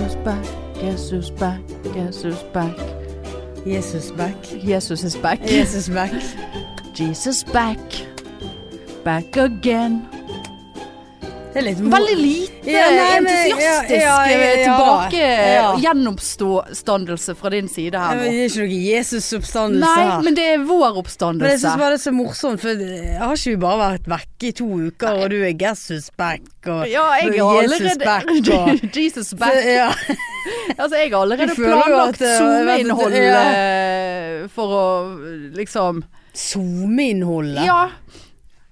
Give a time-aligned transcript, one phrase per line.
[0.00, 0.44] who's back?
[0.74, 1.60] Guess who's back?
[1.94, 2.76] Guess who's back?
[3.64, 4.42] Jesus back.
[4.42, 5.42] Jesus is back.
[5.42, 6.12] Jesus back.
[6.94, 7.78] Jesus back.
[9.04, 10.08] Back again.
[11.50, 15.64] Veldig lite Ja, nei, entusiastisk ja, ja, tilbake Ja.
[15.82, 21.00] gjennomstandelse fra din side her Det er ikke noe Jesus-oppstandelse Nei, men det er vår
[21.02, 21.42] oppstandelse.
[21.42, 22.84] Men jeg syns bare det er så morsomt, for
[23.18, 26.84] har ikke vi bare vært vekke i to uker, og du er Jesus back, og
[26.90, 29.58] Ja, jeg er er Jesus back, allerede og Jesus så, back.
[29.66, 29.90] ja.
[30.80, 34.86] Altså, jeg har allerede planlagt SoMe-innhold eh, for å
[35.58, 37.64] liksom SoMe-innholdet.
[37.66, 37.88] Ja.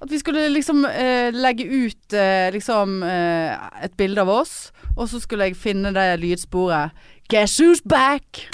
[0.01, 5.09] At vi skulle liksom eh, legge ut eh, liksom eh, et bilde av oss, og
[5.11, 6.95] så skulle jeg finne det lydsporet.
[7.29, 8.45] Guess who's back?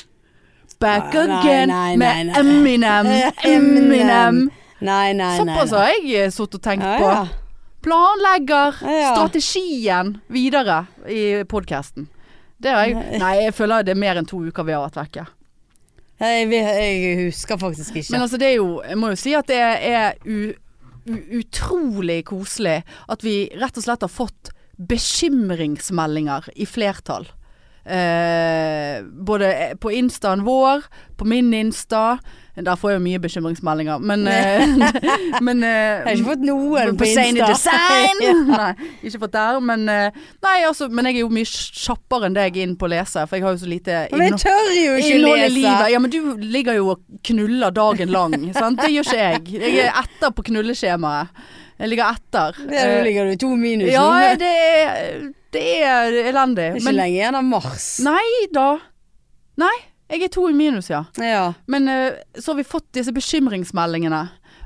[0.81, 2.33] Back Nei, again nei, nei, med.
[2.41, 3.07] Eminem.
[3.45, 4.41] Eminem.
[4.85, 5.37] Nei, nei.
[5.39, 7.13] Såpass har jeg eh, sittet og tenkt Ja, på.
[7.13, 7.25] ja.
[7.85, 9.13] Planlegger Ja.
[9.15, 12.09] strategien videre i podkasten.
[12.63, 14.97] Det har jeg Nei, jeg føler det er mer enn to uker vi har vært
[15.03, 15.27] vekke.
[16.25, 18.13] Jeg, jeg husker faktisk ikke.
[18.15, 20.53] Men altså det er jo Jeg må jo si at det er u,
[21.05, 27.29] utrolig koselig at vi rett og slett har fått bekymringsmeldinger i flertall.
[27.85, 32.19] Eh, både på instaen vår, på min insta.
[32.55, 36.99] Der får jeg jo mye bekymringsmeldinger, men, eh, men eh, jeg har ikke fått noen
[37.01, 37.49] på Sane.
[37.51, 38.21] Design!
[38.53, 38.69] Nei,
[39.03, 42.61] ikke fått der, men eh, Nei, altså, men jeg er jo mye kjappere enn deg
[42.63, 45.17] inn på å lese, for jeg har jo så lite Men jeg tør jo ikke
[45.25, 45.49] lese.
[45.57, 45.89] livet.
[45.97, 48.79] Ja, men du ligger jo og knuller dagen lang, sant?
[48.85, 49.43] Det gjør ikke jeg.
[49.59, 51.43] Jeg er etter på knulleskjemaet.
[51.83, 52.61] Jeg ligger etter.
[52.71, 53.91] Eh, ligger du i to minus.
[53.91, 54.07] ja,
[54.39, 56.69] det er, det er elendig.
[56.69, 57.89] det er ikke Men lenge igjen av mars.
[58.07, 58.69] nei da.
[59.59, 59.75] Nei,
[60.11, 61.05] jeg er to i minus, ja.
[61.17, 61.53] Ja.
[61.67, 64.25] Men eh, så har vi fått disse bekymringsmeldingene.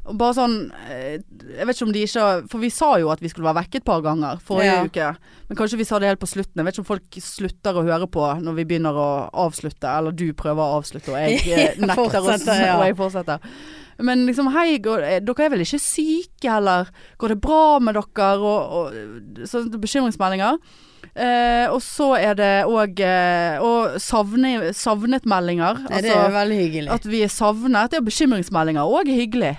[0.09, 0.55] Bare sånn
[0.89, 1.19] eh,
[1.59, 3.81] Jeg vet ikke om de ikke For vi sa jo at vi skulle være vekke
[3.81, 4.85] et par ganger forrige Ja.
[4.89, 5.09] uke.
[5.51, 6.57] Men kanskje vi sa det helt på slutten.
[6.57, 9.09] Jeg vet ikke om folk slutter å høre på når vi begynner å
[9.47, 9.89] avslutte.
[9.89, 12.79] Eller du prøver å avslutte, og jeg eh, nekter å ja.
[12.79, 13.53] Og jeg fortsetter.
[13.99, 18.29] Men liksom hei, går, dere er vel ikke syke, eller går det bra med dere?
[18.39, 20.61] Og, og sånne bekymringsmeldinger.
[21.19, 25.81] Eh, og så er det òg eh, Og savne, savnet-meldinger.
[25.89, 26.91] Altså, det er veldig hyggelig.
[26.95, 27.91] At vi er savnet.
[27.91, 29.57] Det er bekymringsmeldinger òg hyggelig.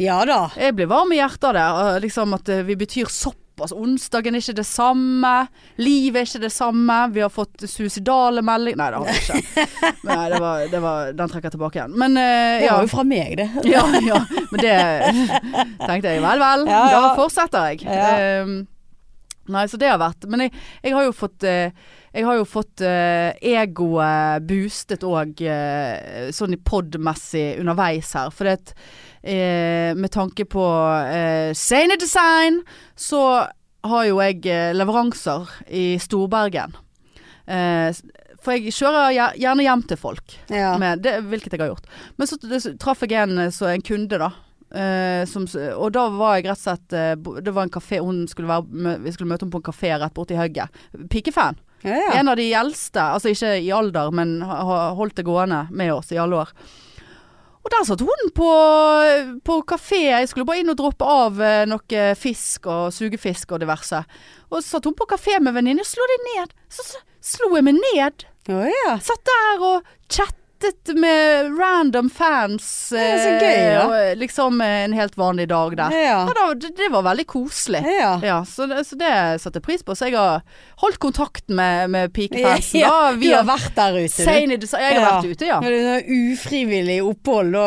[0.00, 0.46] Ja da.
[0.56, 2.02] Jeg blir varm i hjertet av det.
[2.06, 3.74] Liksom at eh, vi betyr såpass.
[3.76, 5.32] Onsdagen er ikke det samme.
[5.80, 6.96] Livet er ikke det samme.
[7.14, 9.66] Vi har fått suicidale meldinger Nei, det har vi ikke.
[10.08, 11.96] Nei, det var, det var, den trekker jeg tilbake igjen.
[12.00, 13.48] Men eh, Det var jo fra meg, det.
[13.74, 14.20] ja, ja.
[14.50, 14.76] Men det
[15.86, 16.24] tenkte jeg.
[16.24, 16.68] Vel, vel.
[16.72, 17.02] Ja, ja.
[17.06, 17.84] Da fortsetter jeg.
[17.86, 18.62] Ja.
[19.52, 20.52] Nei, så det har vært Men jeg,
[20.82, 21.70] jeg har jo fått eh,
[22.12, 28.28] jeg har jo fått uh, egoet boostet òg, uh, sånn pod-messig underveis her.
[28.36, 28.74] For det
[29.24, 32.60] eh, med tanke på uh, Sane Design,
[33.00, 33.22] så
[33.88, 36.76] har jo jeg eh, leveranser i Storbergen.
[37.46, 37.90] Eh,
[38.42, 40.76] for jeg kjører gjerne hjem til folk, Ja.
[40.78, 41.86] med det, hvilket jeg har gjort.
[42.18, 42.38] Men så,
[42.78, 44.32] traff jeg en, eh, så en kunde, da.
[44.72, 45.44] Eh, som,
[45.76, 48.94] og da var jeg rett og slett uh, Det var en kafé hun skulle være,
[49.04, 50.80] Vi skulle møte henne på en kafé rett borti hugget.
[51.12, 51.58] Pikefan.
[51.82, 52.14] Ja, ja.
[52.20, 56.12] En av de eldste, altså ikke i alder, men har holdt det gående med oss
[56.14, 56.52] i alle år.
[57.62, 58.50] Og der satt hun på,
[59.46, 60.02] på kafé.
[60.10, 64.02] Jeg skulle bare inn og droppe av eh, noe fisk og sugefisk og diverse.
[64.50, 65.86] Og så satt hun på kafé med venninne.
[65.86, 66.54] Slo de ned.
[66.70, 67.02] Så, så
[67.34, 68.26] slo jeg meg ned.
[68.50, 68.96] Å ja.
[69.02, 69.92] Satt der og
[70.62, 72.88] chattet med random fans.
[72.92, 73.82] Det er så gøy, ja.
[73.86, 75.96] og liksom en helt vanlig dag der.
[75.96, 76.18] Ja.
[76.28, 77.82] Ja, da, det, det var veldig koselig.
[77.86, 78.12] Ja.
[78.22, 79.12] Ja, så så det
[79.42, 79.96] satte jeg pris på.
[79.98, 80.42] Så jeg har
[80.82, 82.80] holdt kontakten med, med pikefansen.
[82.82, 84.66] Ja, du har vært der ute, du.
[84.66, 85.58] Jeg har vært ute, ja.
[85.62, 87.66] Når det er ufrivillig opphold, da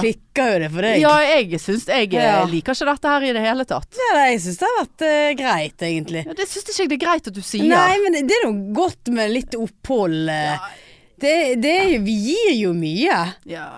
[0.00, 0.98] klikker jo det for deg.
[1.02, 3.88] Ja, jeg syns Jeg eh, liker ikke dette her i det hele tatt.
[3.98, 6.24] Nei, jeg syns det har vært uh, greit, egentlig.
[6.38, 7.70] Det syns ikke jeg det er greit at du sier.
[7.70, 10.20] Nei, men det er noe godt med litt opphold.
[10.32, 10.84] eh.
[11.20, 13.20] Det, det Vi gir jo mye.
[13.48, 13.68] Ja,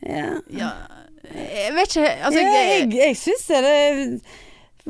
[0.00, 0.30] Ja.
[0.50, 0.70] ja.
[1.30, 3.58] Jeg vet ikke Altså, ja, jeg, jeg, syns det.
[3.60, 3.98] er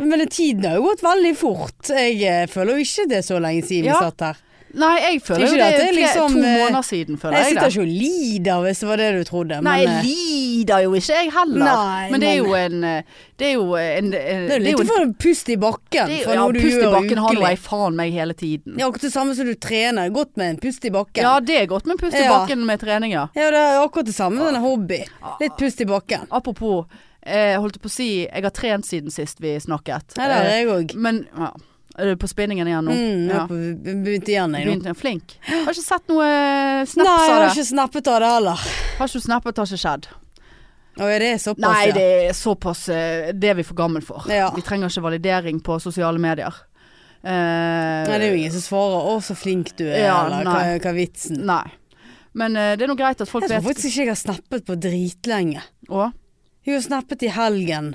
[0.00, 1.90] men tiden har jo gått veldig fort.
[1.90, 4.38] Jeg eh, føler jo ikke det er så lenge siden vi satt her.
[4.78, 7.46] Nei, jeg føler jo det er det er liksom, to eh, måneder siden, føler Jeg
[7.46, 9.58] jeg sitter ikke og lider hvis det var det du trodde.
[9.66, 11.64] Nei, men, jeg eh, lider jo ikke, jeg heller.
[11.66, 15.02] Nei, men det er jo en eh, Det er jo en, det er litt for
[15.02, 17.98] en pust i bakken for ja, noe du Pust i bakken har nå jeg faen
[17.98, 18.76] meg hele tiden.
[18.76, 20.12] Ja, akkurat det samme som du trener.
[20.14, 21.24] Godt med en pust i bakken.
[21.24, 23.26] Ja, det er godt med en pust i bakken med trening, ja.
[23.34, 25.00] Ja, det er akkurat det samme med en hobby.
[25.40, 26.28] Litt pust i bakken.
[26.30, 26.84] Apropos,
[27.22, 30.14] eh, holdt på å si Jeg har trent siden sist vi snakket.
[30.16, 30.94] Ja, det har jeg òg.
[30.94, 31.50] Men ja.
[32.00, 32.94] Er du på spinningen igjen nå?
[32.96, 33.42] Mm, ja.
[33.42, 33.58] er på
[34.06, 34.76] begynt igjen, jeg nå.
[34.80, 35.36] Begynt, flink.
[35.50, 36.30] Har ikke sett noe
[36.88, 37.04] snaps av det.
[37.04, 38.64] Nei, jeg har ikke snappet av det heller.
[38.96, 40.08] Har ikke snappet, har ikke skjedd.
[41.00, 41.62] Å, er det såpass?
[41.64, 41.92] Nei, ja?
[41.96, 44.26] det er såpass eh, Det er vi for gammel for.
[44.32, 44.50] Ja.
[44.56, 46.56] Vi trenger ikke validering på sosiale medier.
[47.20, 47.28] Uh,
[48.08, 50.60] Nei, det er jo ingen som svarer 'Å, så flink du er', Ja, eller hva,
[50.80, 51.42] hva er vitsen?
[51.44, 51.66] Nei.
[52.32, 54.20] Men uh, det er nå greit at folk vet Jeg tror faktisk ikke jeg har
[54.22, 55.64] snappet på dritlenge.
[55.92, 56.06] Å,
[56.64, 57.92] Jeg har snappet i helgen.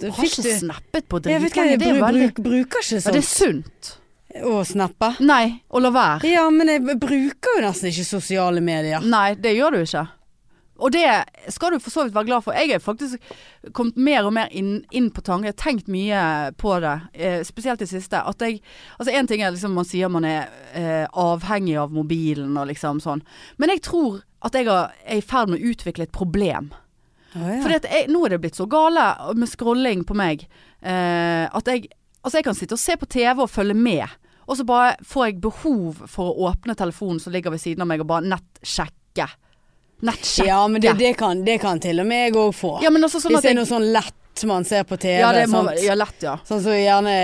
[0.00, 1.70] Du har ikke snappet på Jeg vet dritlenge.
[1.70, 3.94] jeg bru, veldig bruk, bruker ikke Ja, det er sånt sunt.
[4.44, 5.14] å snappe.
[5.24, 6.28] Nei, å la være.
[6.28, 9.00] Ja, men jeg bruker jo nesten ikke sosiale medier.
[9.00, 10.08] Nei, det gjør du ikke.
[10.78, 11.08] Og det
[11.48, 12.52] skal du for så vidt være glad for.
[12.52, 13.16] Jeg er faktisk
[13.72, 15.46] kommet mer og mer inn, inn på tanken.
[15.48, 18.20] Jeg har tenkt mye på det, eh, spesielt det siste.
[18.20, 18.60] At jeg
[19.00, 23.00] Altså én ting er liksom man sier man er eh, avhengig av mobilen og liksom
[23.00, 23.22] sånn.
[23.56, 26.70] Men jeg tror at jeg har, er i ferd med å utvikle et problem.
[27.36, 27.60] Å, ja.
[27.62, 29.06] For nå er det blitt så gale
[29.36, 31.88] med scrolling på meg eh, at jeg
[32.26, 34.14] Altså jeg kan sitte og se på TV og følge med.
[34.50, 37.86] Og så bare får jeg behov for å åpne telefonen som ligger ved siden av
[37.86, 39.28] meg og bare nettsjekke.
[40.02, 40.48] Nettsjekke.
[40.48, 42.72] ja, men det, det, kan, det kan til og med jeg òg få.
[42.82, 45.20] Ja, men også sånn Hvis det er noe sånn lett man ser på TV.
[45.20, 46.34] ja, det må, ja, lett, ja.
[46.44, 47.14] Sånn som gjerne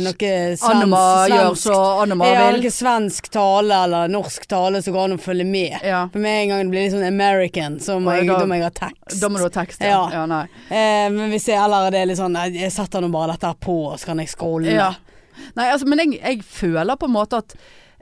[0.00, 2.62] noe svensk, Annema gjør så Annema Ja, vil.
[2.62, 5.76] noe svensk tale eller norsk tale så går an å følge med.
[5.84, 6.08] Ja.
[6.12, 8.54] For med en gang det blir litt sånn American, så må jeg, da- da må
[8.56, 9.20] jeg ha tekst.
[9.20, 9.88] Da må du ha tekst, ja.
[10.08, 10.10] Ja.
[10.20, 10.44] ja nei.
[10.70, 13.54] Eh, men hvis jeg eller det er litt sånn Jeg setter nå bare dette her
[13.60, 14.72] på, og så kan jeg scrolle.
[14.72, 14.94] Ja.
[15.56, 17.54] Nei, altså, men jeg, jeg føler på en måte at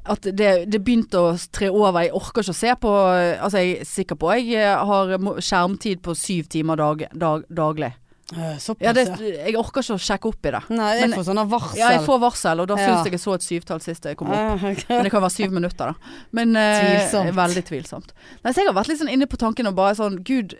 [0.04, 2.02] at det, det begynte å tre over.
[2.02, 2.90] Jeg orker ikke å se på
[3.38, 7.92] Altså, jeg er sikker på jeg har skjermtid på syv timer dag, dag, daglig.
[8.32, 10.60] Eh, Såpass, Ja, det, jeg orker ikke å sjekke opp i det.
[10.70, 11.76] Nei, jeg men- får sånne varsel.
[11.78, 12.86] Ja, jeg får varsel, og da Ja.
[12.88, 14.36] syns jeg jeg så et syvtall sist jeg kom opp.
[14.36, 14.56] Ah.
[14.88, 15.94] Men det kan være syv minutter, da.
[16.32, 18.12] Men eh, Veldig tvilsomt.
[18.44, 20.54] Nei, så jeg har vært litt sånn inne på tanken og bare sånn Gud,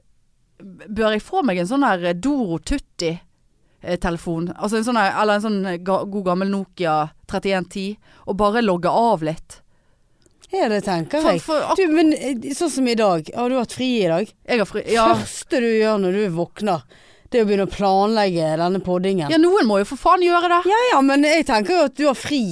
[0.63, 4.53] bør jeg få meg en sånn her Doro Tutti-telefon?
[4.59, 7.97] Altså en sånn eller en sånn ga, god gammel Nokia 3110,
[8.29, 9.59] og bare logge av litt.
[10.53, 11.41] Ja, det tenker jeg.
[11.41, 13.31] for for, Du, men eh, sånn som i dag.
[13.35, 14.29] Har du hatt fri i dag?
[14.47, 15.07] jeg har fri ja.
[15.15, 16.83] Første du gjør når du våkner,
[17.32, 19.31] det å begynne å planlegge denne poddingen.
[19.32, 20.61] ja, noen må jo for faen gjøre det.
[20.70, 22.43] Ja ja, men jeg tenker jo at du har fri,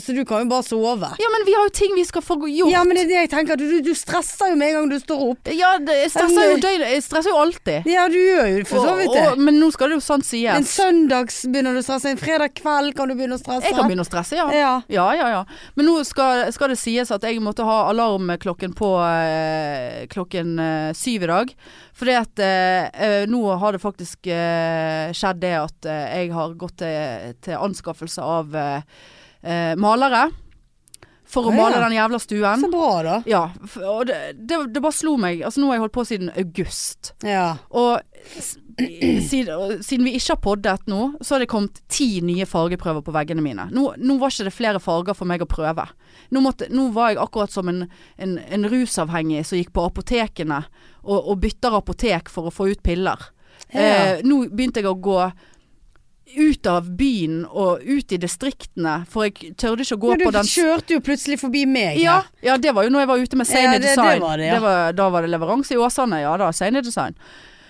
[0.00, 1.10] så du kan jo bare sove.
[1.20, 2.70] Ja, men vi har jo ting vi skal få gjort.
[2.72, 3.56] Ja, men det er det jeg tenker.
[3.60, 5.50] Du, du stresser jo med en gang du står opp.
[5.52, 6.92] Ja, det, jeg stresser jo døgnet.
[6.94, 7.86] Jeg stresser jo alltid.
[7.90, 9.26] Ja, du gjør jo for så vidt det.
[9.32, 10.50] Og- men nå skal det jo sant sies.
[10.54, 12.10] En søndags begynner du å stresse.
[12.14, 13.64] En fredag kveld kan du begynne å stresse.
[13.68, 14.48] Jeg kan begynne å stresse, ja.
[14.54, 14.72] Ja.
[14.88, 15.44] Ja, ja, ja.
[15.76, 20.92] Men nå skal, skal det sies at jeg måtte ha alarmklokken på øh, klokken øh,
[20.96, 21.52] syv i dag.
[21.98, 26.52] Fordi at eh, eh, nå har det faktisk eh, skjedd det at eh, jeg har
[26.60, 29.00] gått til, til anskaffelse av eh,
[29.42, 30.28] eh, malere.
[31.28, 31.62] For å Ja, ja.
[31.64, 32.62] male den jævla stuen.
[32.62, 33.16] Så bra, da.
[33.28, 33.42] Ja,
[33.84, 35.42] og det, det, det bare slo meg.
[35.44, 37.10] Altså nå har jeg holdt på siden august.
[37.26, 37.58] Ja.
[37.68, 37.98] Og
[38.78, 43.14] siden, siden vi ikke har poddet nå, så har det kommet ti nye fargeprøver på
[43.14, 43.66] veggene mine.
[43.74, 45.88] Nå, nå var ikke det flere farger for meg å prøve.
[46.30, 47.84] Nå, måtte, nå var jeg akkurat som en,
[48.16, 50.62] en, en rusavhengig som gikk på apotekene
[51.02, 53.30] og, og bytter apotek for å få ut piller.
[53.72, 53.80] Ja.
[53.82, 55.20] Eh, nå begynte jeg å gå
[56.36, 60.32] ut av byen og ut i distriktene, for jeg tørde ikke å gå på på
[60.36, 61.96] du kjørte jo plutselig forbi meg.
[62.02, 64.10] ja, ja, det var jo når jeg var ute med Seine Ja, Design.
[64.20, 64.58] det var det, ja.
[64.60, 66.50] var, da var det leveranse i Åsane, ja da.
[66.52, 67.16] Seine Design.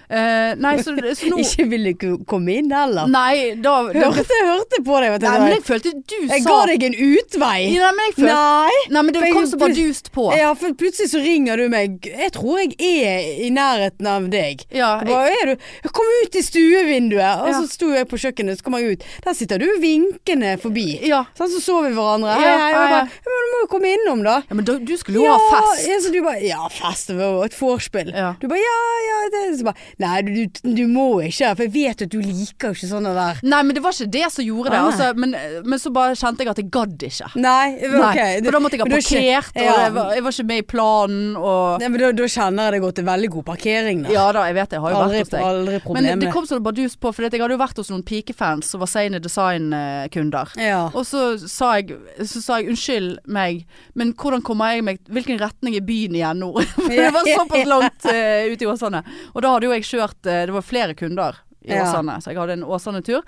[0.09, 1.93] Eh, nei, så, så nå Ikke ville
[2.29, 3.09] komme inn heller.
[3.13, 5.11] Nei, da, da Hørte, hørte på deg.
[5.15, 5.27] Vet du.
[5.29, 7.59] Nei, men jeg følte du jeg sa ga deg en utvei.
[7.75, 8.79] Nei, men jeg følte Nei.
[8.95, 10.27] Nei, men det For jeg- kom så bardust på.
[10.39, 11.99] Ja, for plutselig så ringer du meg.
[12.09, 14.65] Jeg tror jeg er i nærheten av deg.
[14.73, 15.67] Ja, jeg, Hva er du?
[15.85, 17.61] Jeg kom ut i stuevinduet, og Ja.
[17.61, 19.05] så sto jeg på kjøkkenet, så kom jeg ut.
[19.25, 20.87] Der sitter du vinkende forbi.
[21.07, 21.25] ja.
[21.39, 22.33] Sånn, så så vi hverandre.
[22.33, 22.73] Ja, Hei, hei.
[22.73, 22.89] Og ja, ja.
[22.89, 24.37] bare, ja, men du må jo komme innom, da.
[24.49, 25.87] ja, men du, du skulle jo ha fest.
[25.89, 27.09] Ja, så du bare, ja, fest.
[27.13, 28.11] Det var jo et vorspiel.
[28.15, 28.33] Ja.
[28.41, 29.19] Du bare, ja, ja.
[29.35, 32.77] Det, så bare, nei, du, du, må ikke, for jeg vet at du liker jo
[32.77, 33.41] ikke sånne der.
[33.43, 34.79] Nei, men det var ikke det som gjorde det.
[34.79, 34.89] Ah.
[34.91, 37.31] Altså, men, men så bare kjente jeg at jeg gadd ikke.
[37.39, 38.15] Nei, Nei,
[38.45, 40.49] for da måtte jeg ha parkert, er ikke- parkert, og jeg, var, jeg var ikke
[40.53, 43.47] med i planen, og Nei, men da, da kjenner jeg det går til veldig god
[43.49, 44.05] parkering.
[44.07, 44.15] Da.
[44.15, 44.79] Ja da, jeg vet det.
[44.79, 45.49] Jeg har jo aldri, vært hos deg.
[45.49, 48.73] aldri Men det kom sånn bardus på, for jeg hadde jo vært hos noen pikefans
[48.73, 50.55] som var Sane Design-kunder.
[50.61, 50.81] Ja.
[50.93, 53.65] Og så sa, jeg, så sa jeg unnskyld meg,
[53.99, 56.51] men hvordan kommer jeg meg Hvilken retning er byen igjen nå?
[56.77, 59.03] For det var såpass langt uh, ute i Åsane.
[59.35, 61.83] Og da hadde jo jeg kjørt eh, Det var flere kunder i Ja.
[61.89, 63.25] Åsane, så jeg hadde en Åsane-tur.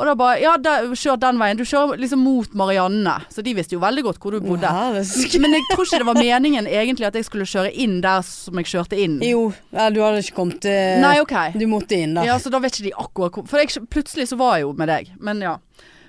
[0.00, 1.58] Og da bare Ja, da, kjør den veien.
[1.60, 3.12] Du kjører liksom mot Marianne.
[3.30, 4.66] Så de visste jo veldig godt hvor du bodde.
[4.66, 5.02] Ja,
[5.42, 8.58] Men jeg tror ikke det var meningen egentlig at jeg skulle kjøre inn der som
[8.58, 9.20] jeg kjørte inn.
[9.22, 11.36] Jo, ja, du hadde ikke kommet til Nei, ok.
[11.54, 12.26] Du måtte inn der.
[12.32, 14.72] Ja, så da vet ikke de akkurat hvor For jeg, plutselig så var jeg jo
[14.80, 15.12] med deg.
[15.20, 15.58] Men ja.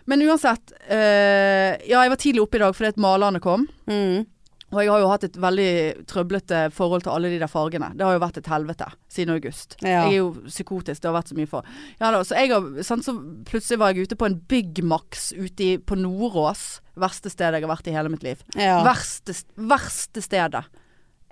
[0.10, 0.74] Men uansett.
[0.92, 3.68] Øh, ja, jeg var tidlig oppe i dag fordi at malerne kom.
[3.88, 4.26] Mm.
[4.74, 5.70] Og jeg har jo hatt et veldig
[6.10, 7.92] trøblete forhold til alle de der fargene.
[7.98, 9.77] Det har jo vært et helvete siden august.
[9.82, 10.03] Ja.
[10.03, 11.01] Jeg er jo psykotisk.
[11.03, 11.68] Det har vært så mye for
[12.01, 13.15] Ja da, så jeg har sant, så
[13.48, 16.82] Plutselig var jeg ute på en Byggmax ute i, på Nordås.
[17.00, 18.42] Verste stedet jeg har vært i hele mitt liv.
[18.58, 18.82] Ja.
[18.86, 20.65] Verste, verste stedet.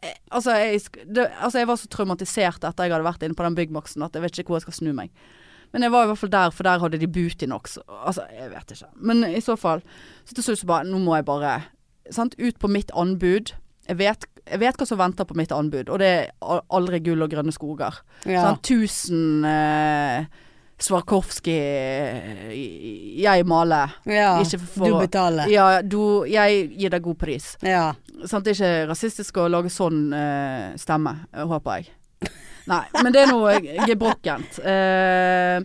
[0.02, 3.46] Eh, Altså jeg, det, altså jeg var så traumatisert etter jeg hadde vært inne på
[3.46, 5.12] den Byggmaxen at jeg vet ikke hvor jeg skal snu meg.
[5.72, 7.78] Men jeg var i hvert fall der, for der hadde de Butinox.
[7.78, 7.78] Nox.
[7.88, 8.90] Altså, jeg vet ikke.
[9.08, 9.84] Men i så fall.
[10.26, 11.54] Så til slutt så bare Nå må jeg bare
[12.10, 13.54] sant, ut på mitt anbud.
[13.88, 17.22] Jeg vet, jeg vet hva som venter på mitt anbud, og det er aldri gull
[17.26, 17.98] og grønne skoger.
[18.26, 18.46] Ja.
[18.48, 20.26] Sånn, tusen eh,
[20.82, 22.54] Swarovski eh,
[23.22, 23.94] Jeg maler.
[24.10, 24.32] ja.
[24.74, 25.50] For du betaler.
[25.52, 27.52] Ja, du, jeg gir deg god pris.
[27.62, 27.92] Ja.
[28.26, 31.92] Sånn, det er ikke rasistisk å lage sånn eh, stemme, eh, håper jeg.
[32.70, 33.56] Nei, men det er noe
[33.90, 34.60] gebrokkent.
[34.62, 35.62] Eh,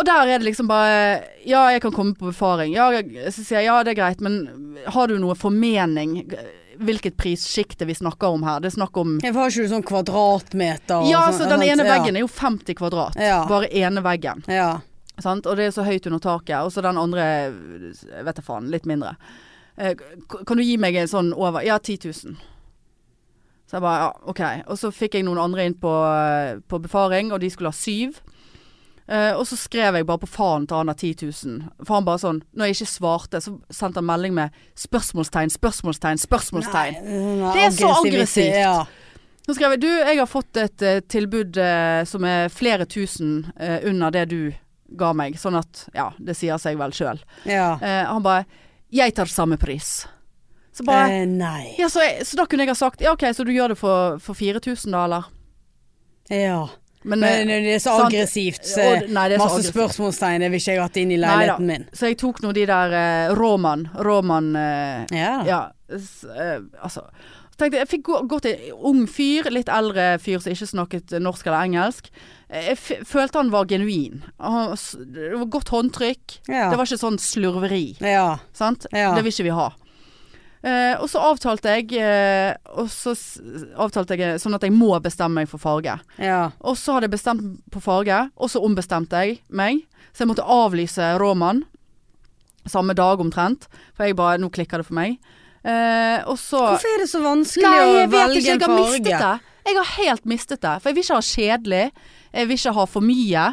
[0.00, 2.72] og der er det liksom bare Ja, jeg kan komme på befaring.
[2.72, 2.88] Ja,
[3.30, 6.22] så sier jeg ja, det er greit, men har du noe formening?
[6.80, 8.60] Hvilket prissjikte vi snakker om her?
[8.64, 11.84] Det er snakk om Jeg har ikke du sånn kvadratmeter Ja, sånn, så den ene
[11.84, 11.98] Ja.
[11.98, 13.18] veggen er jo 50 kvadrat.
[13.20, 13.42] Ja.
[13.48, 14.40] Bare ene veggen.
[14.48, 14.80] Ja.
[15.20, 15.44] Sant?
[15.46, 16.56] Og det er så høyt under taket.
[16.64, 19.16] Og så den andre, jeg vet da faen, litt mindre.
[19.76, 19.92] Eh,
[20.46, 22.36] Kan du gi meg en sånn over Ja, 10 000.
[23.68, 24.40] Så jeg bare, ja, OK.
[24.66, 27.76] Og så fikk jeg noen andre inn på, eh, på befaring, og de skulle ha
[27.76, 28.20] syv.
[29.10, 31.62] Eh, og så skrev jeg bare på faen til han av 10 000.
[31.82, 36.20] For han bare sånn Når jeg ikke svarte, så sendte han melding med spørsmålstegn, spørsmålstegn,
[36.22, 37.00] spørsmålstegn.
[37.08, 38.60] Nei, Det er så aggressivt.
[38.60, 38.84] Ja.
[39.48, 43.48] Så skrev jeg du, jeg har fått et uh, tilbud uh, som er flere tusen
[43.58, 44.52] under det du
[45.00, 45.40] ga meg.
[45.40, 47.18] Sånn at, ja, det sier seg vel sjøl.
[47.48, 47.74] ja.
[47.80, 48.46] Han bare
[48.90, 50.06] 'Jeg tar samme pris'.
[50.72, 51.74] Så bare nei.
[51.78, 53.78] ja, så, jeg, så da kunne jeg ha sagt ja, OK, så du gjør det
[53.78, 55.24] for, for 4000 da, eller?
[56.30, 56.68] Ja.
[57.02, 58.12] Men, Men eh, det er så sant.
[58.12, 58.64] aggressivt.
[58.66, 59.74] Så og- nei, så masse aggressivt.
[59.74, 60.40] spørsmålstegn.
[60.44, 61.86] Det vil ikke jeg hatt inn i Nei leiligheten min.
[61.96, 63.86] Så jeg tok nå de der uh, Råmann.
[64.04, 65.42] Råmann uh, Ja.
[65.48, 67.06] Ja, s, uh, altså.
[67.50, 70.52] Så tenkte jeg, jeg fikk gå, gå til en ung fyr, litt eldre fyr som
[70.52, 72.08] ikke snakket norsk eller engelsk.
[72.50, 72.76] Jeg
[73.06, 74.22] følte han var genuin.
[74.40, 74.72] Han,
[75.12, 76.38] det var godt håndtrykk.
[76.48, 76.70] Ja.
[76.70, 77.96] Det var ikke sånn slurveri.
[78.00, 78.38] ja.
[78.52, 78.86] Sant?
[78.92, 79.70] Det vil ikke vi ha.
[80.62, 83.14] Eh, og så avtalte jeg eh, Og så
[83.80, 85.94] avtalte jeg sånn at jeg må bestemme meg for farge.
[86.20, 86.50] ja.
[86.60, 89.86] Og så hadde jeg bestemt på farge, og så ombestemte jeg meg.
[90.12, 91.62] Så jeg måtte avlyse Råmann
[92.68, 93.68] samme dag omtrent.
[93.96, 95.16] For jeg bare Nå klikker det for meg.
[95.64, 98.46] Eh, og så Hvorfor er det så vanskelig Nei, å jeg velge ikke.
[98.50, 99.24] Jeg en har mistet farge?
[99.24, 99.56] det.
[99.70, 100.76] Jeg har helt mistet det.
[100.82, 101.82] For jeg vil ikke ha kjedelig.
[102.32, 103.46] Jeg vil ikke ha for mye.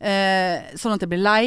[0.00, 1.46] Eh, sånn at jeg blir lei.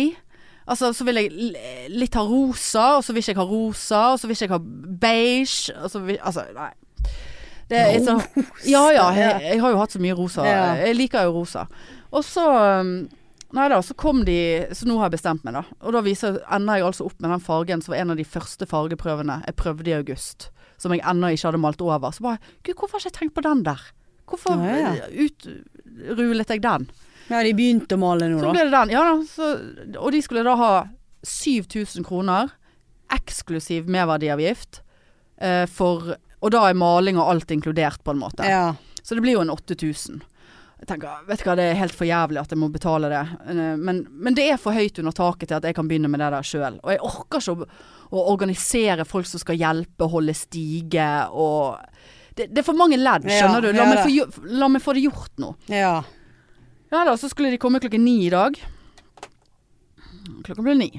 [0.70, 4.20] Altså, så vil jeg litt ha rosa, og så vil ikke jeg ha rosa, og
[4.22, 4.60] så vil ikke jeg ha
[5.02, 5.74] beige.
[5.80, 6.70] Og så vil, altså, nei.
[7.70, 8.16] Det er så,
[8.66, 10.46] ja ja, jeg, jeg har jo hatt så mye rosa.
[10.82, 11.68] Jeg liker jo rosa.
[12.10, 12.46] Og så
[12.82, 12.94] um,
[13.54, 14.36] Nei da, så kom de
[14.78, 15.62] Så nå har jeg bestemt meg, da.
[15.82, 18.26] Og da viser, ender jeg altså opp med den fargen som var en av de
[18.26, 20.52] første fargeprøvene jeg prøvde i august.
[20.82, 22.14] Som jeg ennå ikke hadde malt over.
[22.14, 23.82] Så bare Gud, hvorfor har jeg ikke tenkt på den der?
[24.30, 25.08] Hvorfor Ja, ja.
[25.26, 26.90] utrulet jeg den?
[27.30, 28.54] Ja, de begynte å male nå, Så da.
[28.56, 28.90] ble det den.
[28.96, 29.16] Ja da.
[29.30, 29.50] Så,
[30.02, 30.72] og de skulle da ha
[31.26, 32.50] 7000 kroner,
[33.14, 34.82] eksklusiv merverdiavgift,
[35.42, 38.46] eh, for Og da er maling og alt inkludert, på en måte.
[38.48, 38.74] Ja.
[39.04, 40.22] Så det blir jo en 8000.
[40.80, 43.24] Jeg tenker, vet du hva, det er helt for jævlig at jeg må betale det.
[43.52, 46.22] Eh, Men, men det er for høyt under taket til at jeg kan begynne med
[46.24, 46.78] det der sjøl.
[46.80, 47.68] Og jeg orker ikke å,
[48.16, 51.76] å organisere folk som skal hjelpe, holde stige og
[52.38, 53.74] det, det er for mange ledd, Ja, skjønner du.
[53.76, 55.50] La, ja, meg få, la meg få det gjort nå.
[55.68, 55.98] Ja.
[56.90, 58.58] Ja da, så skulle de komme klokken ni i dag.
[60.46, 60.90] Klokken ble ni.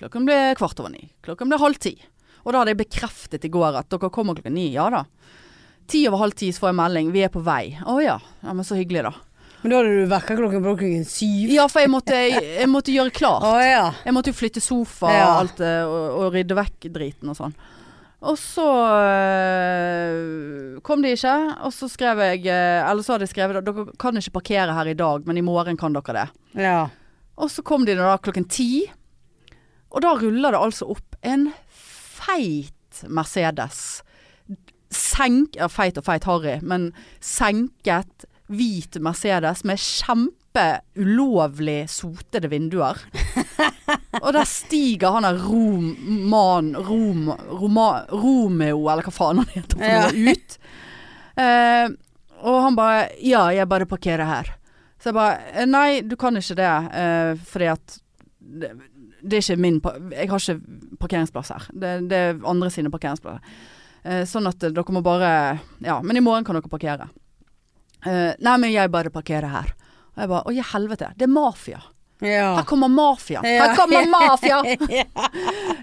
[0.00, 1.06] Klokken ble kvart over ni.
[1.24, 1.94] Klokken ble halv ti.
[2.44, 4.70] Og da hadde jeg bekreftet i går at dere kommer klokken ni.
[4.74, 5.04] Ja da.
[5.90, 7.10] Ti over halv ti så får jeg melding.
[7.14, 7.74] Vi er på vei.
[7.88, 8.18] Å ja.
[8.44, 9.14] Ja, Men så hyggelig, da.
[9.62, 11.50] Men da hadde du vekkerklokken på klokken syv.
[11.52, 13.44] Ja, for jeg måtte, jeg måtte gjøre klart.
[13.44, 13.82] Å ja.
[14.06, 17.56] Jeg måtte jo flytte sofa og alt og, og rydde vekk driten og sånn.
[18.20, 18.66] Og så
[19.00, 23.86] øh, kom de ikke, og så skrev jeg øh, Eller så hadde jeg skrevet dere
[24.00, 26.28] kan ikke parkere her i dag, men i morgen kan dere det.
[26.60, 26.86] Ja.
[27.40, 28.84] Og så kom de da klokken ti,
[29.90, 34.02] og da ruller det altså opp en feit Mercedes.
[34.90, 36.90] Senk, ja, feit og feit Harry, men
[37.24, 40.39] senket hvit Mercedes med kjempe
[40.98, 42.98] ulovlig sotede vinduer.
[44.24, 50.14] og der stiger han der Roman Rom, Roma, Romeo, eller hva faen han heter for
[50.16, 50.56] noe, ut.
[51.40, 51.88] Eh,
[52.40, 54.54] og han bare Ja, jeg bare parkerer her.
[55.00, 57.98] Så jeg bare eh, Nei, du kan ikke det, eh, fordi at
[58.40, 58.72] det,
[59.22, 59.78] det er ikke min
[60.16, 61.68] Jeg har ikke parkeringsplass her.
[61.72, 63.44] Det, det er andre sine parkeringsplasser.
[64.02, 67.10] Eh, sånn at dere må bare Ja, men i morgen kan dere parkere.
[68.06, 69.74] Eh, nei, men jeg bare parkerer her.
[70.16, 71.10] Og jeg bare Å, i helvete.
[71.16, 71.80] Det er mafia.
[72.20, 72.54] Ja.
[72.58, 73.40] Her kommer mafia!
[73.44, 73.64] Ja.
[73.64, 74.58] Her kommer mafia!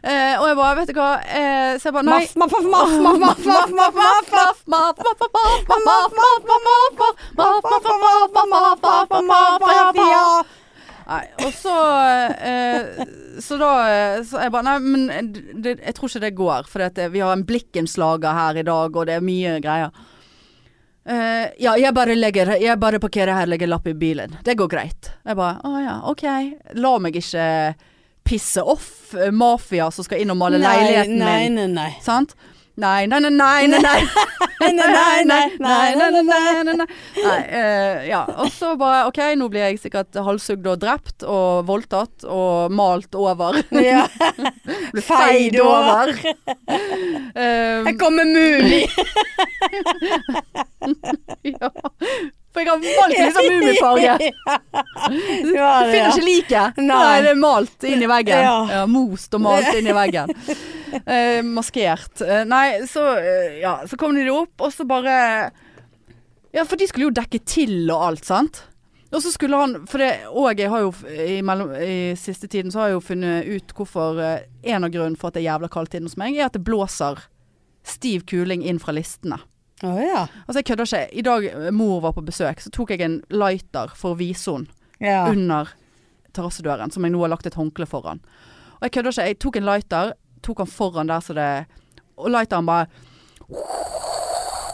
[0.03, 2.19] eh, og jeg bare, vet du hva eh, Så jeg bare nei.
[11.07, 11.73] Nei, og så
[12.43, 13.05] eh,
[13.39, 13.69] Så da
[14.27, 15.31] Så jeg bare Nei, men
[15.63, 16.69] det, jeg tror ikke det går.
[16.69, 20.05] For vi har en blikkenslager her i dag, og det er mye greier.
[21.07, 24.33] Eh, ja, jeg bare, legger, jeg bare parkerer her, legger lapp i bilen.
[24.43, 25.13] Det går greit.
[25.23, 26.25] Jeg bare å ja, ok.
[26.83, 27.47] La meg ikke
[28.27, 31.61] pisse off eh, mafia som skal inn og male leiligheten nei, min.
[31.61, 31.91] nei, nei.
[32.03, 32.35] Sant?
[32.77, 34.01] Nei, nei, nei, nei, nei, nei.
[34.57, 36.63] Nei, nei, nei, nei, nei, nei, nei, nei.
[36.65, 36.87] nei, nei.
[37.23, 38.23] Nei, eh, ja.
[38.43, 43.15] Og så bare OK, nå blir jeg sikkert halshugd og drept og voldtatt og malt
[43.17, 43.61] over.
[43.71, 44.05] Ja.
[44.91, 46.11] Blir Feid over.
[47.37, 48.83] jeg kommer Mummi.
[51.53, 51.69] ja.
[52.53, 54.13] For jeg har valgt liksom mummifarge.
[55.07, 56.79] Du Finner ikke liket.
[56.81, 56.87] Nei.
[56.87, 58.41] Nei, det er malt inn i veggen.
[58.47, 58.55] Ja.
[58.71, 60.33] Ja, most og malt inn i veggen.
[60.87, 62.21] Eh, maskert.
[62.23, 65.17] Eh, nei, så eh, Ja, så kom de opp, og så bare
[66.55, 68.61] Ja, for de skulle jo dekke til og alt, sant?
[69.11, 72.71] Og så skulle han For det Og jeg har jo i, mellom, i siste tiden
[72.71, 75.49] så har jeg jo funnet ut hvorfor eh, En av grunnen for at det er
[75.51, 77.19] jævla kaldt inne hos meg, er at det blåser
[77.87, 79.37] stiv kuling inn fra listene.
[79.85, 80.23] Å ja.
[80.45, 81.03] Altså, jeg kødder ikke.
[81.13, 84.55] I dag eh, mor var på besøk, så tok jeg en lighter for å vise
[84.55, 84.71] henne
[85.03, 85.27] ja.
[85.29, 85.69] under
[86.33, 88.21] terrassedøren, som jeg nå har lagt et håndkle foran.
[88.77, 89.27] Og jeg kødder ikke.
[89.29, 90.15] Jeg tok en lighter,
[90.45, 91.49] tok han foran der så det
[92.17, 92.85] Og lighteren bare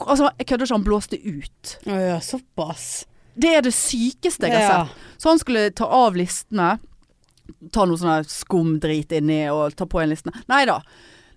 [0.04, 1.76] Altså, jeg kødder ikke, han blåste ut.
[1.88, 3.06] Å ja, såpass.
[3.40, 5.06] Det er det sykeste jeg har sett.
[5.18, 6.74] Så han skulle ta av listene.
[7.72, 10.44] Ta noe sånn skumdrit inni og ta på en listene.
[10.52, 10.82] Nei da.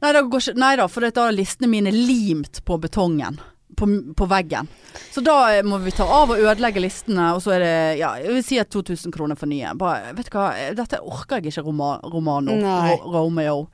[0.02, 3.38] Nei da for da er listene mine limt på betongen.
[3.76, 4.68] På, på veggen.
[5.12, 5.34] Så da
[5.66, 8.56] må vi ta av og ødelegge listene, og så er det ja, jeg vil si
[8.62, 9.74] at 2000 kroner for nye.
[9.76, 10.46] Bare, vet du hva,
[10.78, 12.56] dette orker jeg ikke Roma, Romano.
[12.56, 12.94] Nei.
[12.94, 13.66] Ro, Romeo.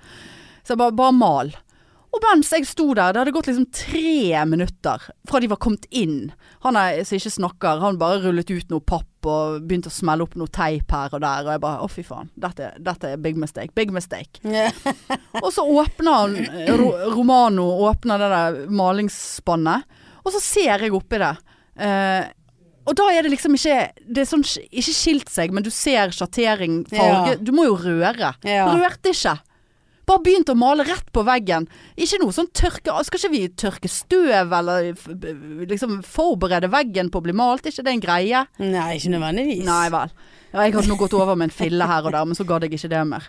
[0.67, 1.55] Så bare, bare mal.
[2.13, 5.87] Og mens jeg sto der, det hadde gått liksom tre minutter fra de var kommet
[5.89, 6.33] inn.
[6.67, 10.27] Han er, som ikke snakker, han bare rullet ut noe papp og begynte å smelle
[10.27, 11.47] opp noe teip her og der.
[11.47, 13.73] Og jeg bare å fy faen, dette, dette er big mistake.
[13.79, 14.43] Big mistake.
[15.43, 16.37] Og så åpner han,
[16.77, 19.89] Ro, Romano åpner det der malingsspannet,
[20.23, 21.33] og så ser jeg oppi det.
[21.81, 22.29] Eh,
[22.83, 26.13] og da er det liksom ikke Det er sånn ikke skilt seg, men du ser
[26.15, 27.37] sjattering, farge.
[27.37, 27.41] Ja.
[27.41, 28.35] Du må jo røre.
[28.47, 28.67] Ja.
[28.75, 29.37] Rørte ikke.
[30.09, 31.69] Bare begynte å male rett på veggen.
[31.95, 34.91] Ikke noe sånn tørke Skal ikke vi tørke støv eller
[35.71, 37.67] liksom forberede veggen på å bli malt?
[37.67, 38.45] Er ikke det en greie?
[38.59, 39.65] Nei, ikke nødvendigvis.
[39.69, 40.15] Nei vel.
[40.53, 42.75] Jeg hadde nå gått over med en fille her og der, men så gadd jeg
[42.77, 43.29] ikke det mer.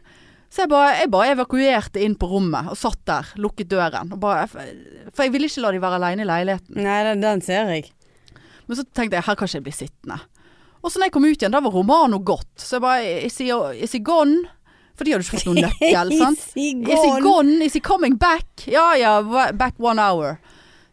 [0.54, 4.12] Så jeg bare, jeg bare evakuerte inn på rommet og satt der, lukket døren.
[4.14, 6.78] Og bare, for jeg ville ikke la de være aleine i leiligheten.
[6.84, 7.88] Nei, den, den ser jeg.
[8.68, 10.20] Men så tenkte jeg her kan ikke jeg bli sittende.
[10.84, 12.52] Og så når jeg kom ut igjen, da var Romano gått.
[12.60, 13.50] Så jeg bare Is he,
[13.82, 14.44] is he gone?
[14.94, 16.44] For de hadde ikke fått noen nøkkel, sant?
[16.56, 17.58] Is he gone?
[17.66, 18.68] Is he coming back?
[18.70, 19.16] Ja ja,
[19.58, 20.38] back one hour.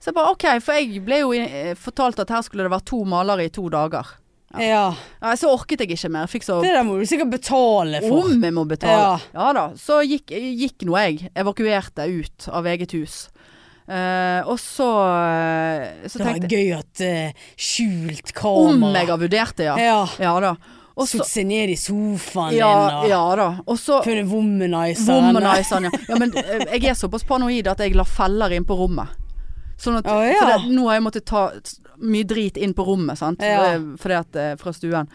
[0.00, 2.88] Så jeg bare OK, for jeg ble jo eh, fortalt at her skulle det være
[2.88, 4.16] to malere i to dager.
[4.58, 4.86] Ja.
[5.20, 6.26] Ja, så orket jeg ikke mer.
[6.32, 8.32] Jeg så Det der må du sikkert betale for.
[8.32, 8.96] om jeg må betale.
[8.96, 9.18] Ja.
[9.36, 9.66] Ja, da.
[9.78, 11.30] Så gikk, gikk nå jeg.
[11.38, 13.28] Evakuerte ut av eget hus.
[13.90, 14.86] Uh, og så,
[15.18, 19.74] eh, så Det var tenkte gøy at uh, skjult Om jeg har vurdert det, ja.
[19.82, 20.02] Ja.
[20.22, 20.52] Ja da.
[21.00, 23.48] Og så, seg ned i sofaen ja, din og ja da.
[23.64, 25.30] Også, funnet womanizeren.
[25.30, 26.00] Womanizeren, ja.
[26.10, 26.18] ja.
[26.20, 29.16] Men eh, jeg er såpass paranoid at jeg la feller inn på rommet.
[29.80, 30.42] Sånn at, oh, ja.
[30.44, 31.46] det, nå har jeg måttet ta
[32.04, 33.40] mye drit inn på rommet, sant.
[33.40, 33.78] Ja.
[34.00, 35.08] Fordi at, eh, fra stuen.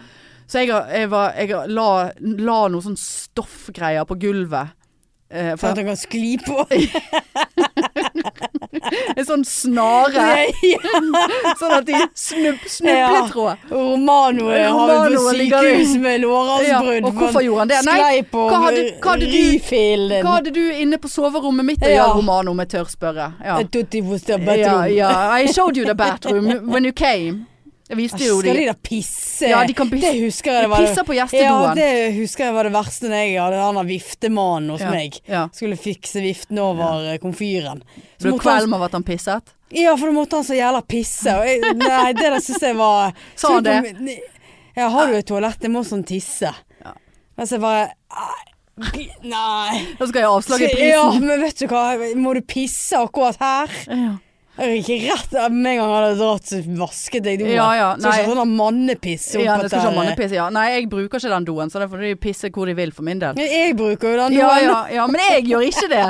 [0.49, 1.89] Så jeg, jeg, var, jeg la,
[2.21, 4.73] la noe sånn stoffgreier på gulvet.
[5.35, 6.63] Eh, For at han kan skli på.
[9.17, 10.25] en sånn snare,
[11.59, 13.65] sånn at de snup, snubletråd.
[13.71, 17.01] Romano har jo på sykehus med lårhalsbrudd.
[17.01, 17.79] Ja, og hvorfor gjorde han det?
[17.87, 19.31] Nei, Sklei på hva hadde- hva hadde du-
[20.23, 21.95] Hva hadde du inne på soverommet mitt å Ja.
[22.05, 23.33] gjøre, Romano, om jeg tør spørre?
[23.43, 23.59] Ja.
[24.61, 25.37] Ja, ja.
[25.39, 27.45] I showed you the bathroom when you came.
[27.85, 29.49] Jeg viste jo Skal de de da pisse?
[29.51, 30.09] Ja, de kan pisse.
[30.09, 31.25] Det husker jeg De det var pisser på Ja,
[31.77, 35.19] det husker jeg var det verste når jeg hadde han viftemannen hos Ja, meg.
[35.29, 35.43] ja.
[35.53, 37.19] Skulle fikse viften over ja.
[37.21, 37.83] komfyren.
[38.17, 39.53] Så Ble du kvalm av at han pisset?
[39.75, 41.35] Ja, for da måtte han så jævla pisse.
[41.45, 44.17] Jeg, nei, det der syns jeg var Sa han det?
[44.75, 45.61] Ja, har du et toalett?
[45.61, 46.49] Jeg må sånn tisse.
[46.81, 46.97] Ja.
[47.37, 47.87] Men så jeg bare
[48.75, 49.85] Nei.
[49.95, 50.89] Da skal jeg avslage prisen.
[50.89, 51.83] Ja, men vet du hva,
[52.19, 53.71] må du pisse akkurat her?
[53.87, 54.15] Ja.
[54.57, 57.49] Gikk rett Med en gang han hadde dratt, vasket deg doen.
[57.51, 58.19] Ja, ja, så nei.
[58.23, 60.31] ikke sånn mannepiss Ja, opp det ikke ha etter- mannepiss.
[60.37, 60.45] Ja.
[60.49, 63.03] Nei, jeg bruker ikke den doen, så derfor får de pisse hvor de vil for
[63.03, 63.35] min del.
[63.35, 64.39] Men Jeg bruker jo den doen.
[64.39, 66.05] ja, ja, men jeg gjør ikke det.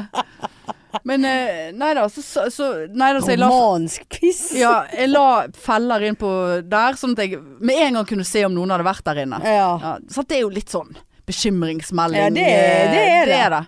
[1.03, 4.43] Men eh, nei da, så, så, Nei da, så jeg la Romansk piss.
[4.55, 6.29] ja, jeg la feller inn på
[6.69, 9.41] der, sånn at jeg med en gang kunne se om noen hadde vært der inne.
[9.43, 9.73] Ja.
[9.81, 10.93] Ja, så det er jo litt sånn
[11.27, 12.21] bekymringsmelding.
[12.21, 13.41] Ja, det- eh, det er det.
[13.41, 13.65] Er det.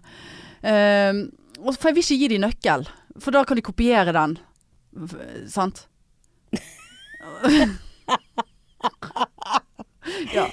[1.65, 2.87] Og for jeg vil ikke gi de nøkkel,
[3.19, 4.37] for da kan de kopiere den.
[5.51, 5.87] Sant?
[10.33, 10.49] ja.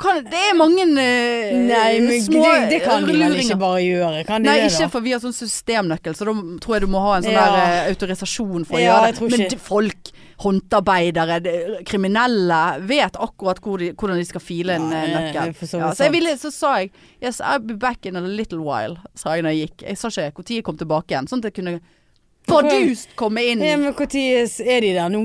[0.00, 3.82] Kan, det er mange uh, Nei, men små det, det kan de vel ikke bare
[3.84, 4.22] gjøre?
[4.28, 6.32] Kan de Nei, det, ikke for vi har sånn systemnøkkel, så da
[6.64, 7.42] tror jeg du må ha en sånn Ja.
[7.52, 9.20] der uh, autorisasjon for å Ja, gjøre det.
[9.34, 10.02] Men ikke- folk
[10.40, 11.52] håndarbeidere, de,
[11.84, 15.16] kriminelle, vet akkurat hvor de, hvordan de skal file en Ja, eh, det er
[15.52, 15.68] nøkkel.
[15.68, 16.88] så Ja, så, jeg ville, så sa jeg
[17.20, 19.82] Yes, I'll be back in a little while, sa jeg når jeg gikk.
[19.90, 21.76] Jeg sa ikke når jeg kom tilbake igjen, sånn at jeg kunne
[22.50, 23.62] bardust komme inn.
[23.64, 25.24] Ja, men når er de der nå?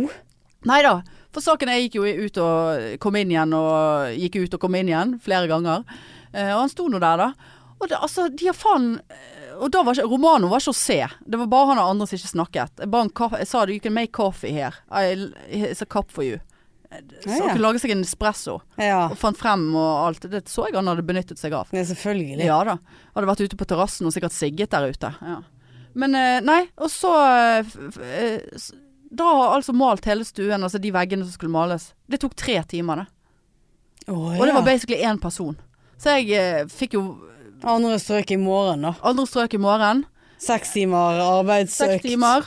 [0.65, 0.95] Nei da.
[1.35, 4.77] For saken jeg gikk jo ut og kom inn igjen, og gikk ut og kom
[4.79, 5.83] inn igjen flere ganger.
[6.31, 7.31] Eh, og han sto nå der, da.
[7.75, 10.77] Og det, altså, de har faen eh, Og da var ikke Romano var ikke å
[10.79, 10.97] se.
[11.27, 12.81] Det var bare han og andre som ikke snakket.
[12.83, 14.73] Jeg, kaffe, jeg sa you can make coffee here.
[14.91, 15.15] I,
[15.51, 16.39] it's a cup for you.
[16.91, 17.41] Så Ja, ja.
[17.43, 18.61] han kunne lage seg en espresso.
[18.79, 20.27] Ja, Og fant frem og alt.
[20.31, 21.67] Det så jeg han hadde benyttet seg av.
[21.75, 22.45] ja selvfølgelig.
[22.45, 22.77] Ja da.
[23.15, 25.11] Hadde vært ute på terrassen og sikkert sigget der ute.
[25.19, 25.41] Ja.
[25.95, 28.71] Men eh, nei, og så eh, eh,
[29.15, 31.93] Da har altså malt hele stuen, altså de veggene som skulle males.
[32.11, 33.07] Det tok tre timer, det.
[34.11, 35.55] Å, Og det var basically én person.
[35.97, 37.05] Så jeg fikk jo
[37.65, 38.91] Andre strøk i morgen, da.
[39.01, 40.03] andre strøk i morgen.
[40.43, 41.95] Seks timer arbeidsøkt.
[41.95, 42.43] Seks timer.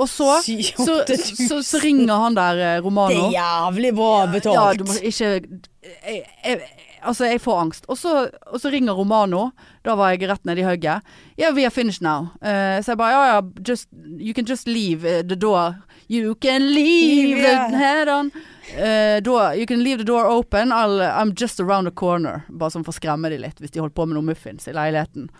[0.00, 3.28] Og så så, så, så ringer han der Romano.
[3.28, 4.56] Det er jævlig bra betalt.
[4.56, 6.62] Ja, du må ikke jeg, jeg,
[7.02, 7.84] Altså, jeg får angst.
[7.88, 9.50] Og så, og så ringer Romano.
[9.84, 11.02] Da var jeg rett nede i hugget.
[11.38, 12.28] Yeah, we are finished now.
[12.42, 15.74] Uh, så jeg bare ja, ja, just, you can just leave eh, the door.
[16.10, 17.68] You can leave Ja.
[17.70, 18.30] the head on.
[18.76, 20.72] Uh, door, you can leave the door open.
[20.72, 22.42] I'll, I'm just around the corner.
[22.48, 24.74] Bare sånn for å skremme de litt, hvis de holdt på med noen muffins i
[24.74, 25.30] leiligheten.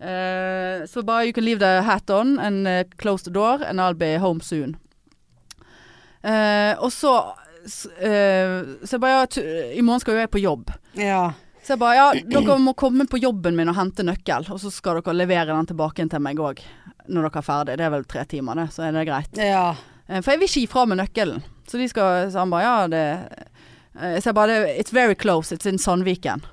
[0.00, 3.94] Uh, så bare you can leave the hat on and close the door and I'll
[3.98, 4.76] be home soon.
[6.78, 7.12] Og så
[7.66, 7.90] Så
[8.94, 9.42] jeg bare ja,
[9.74, 10.70] I morgen skal jo jeg på jobb.
[10.98, 11.32] Ja.
[11.66, 14.70] Så jeg bare ja, dere må komme på jobben min og hente nøkkel, og så
[14.70, 16.62] skal dere levere den tilbake til meg òg.
[17.10, 17.76] Når dere er ferdig.
[17.78, 19.38] Det er vel tre timer, det, så er det greit.
[19.42, 19.68] ja.
[20.08, 21.42] Eh, For jeg vil ikke gi fra meg nøkkelen.
[21.66, 23.04] Så de skal Så han bare ja, det
[23.98, 25.50] eh, Så jeg bare It's very close.
[25.54, 26.44] It's in Sandviken.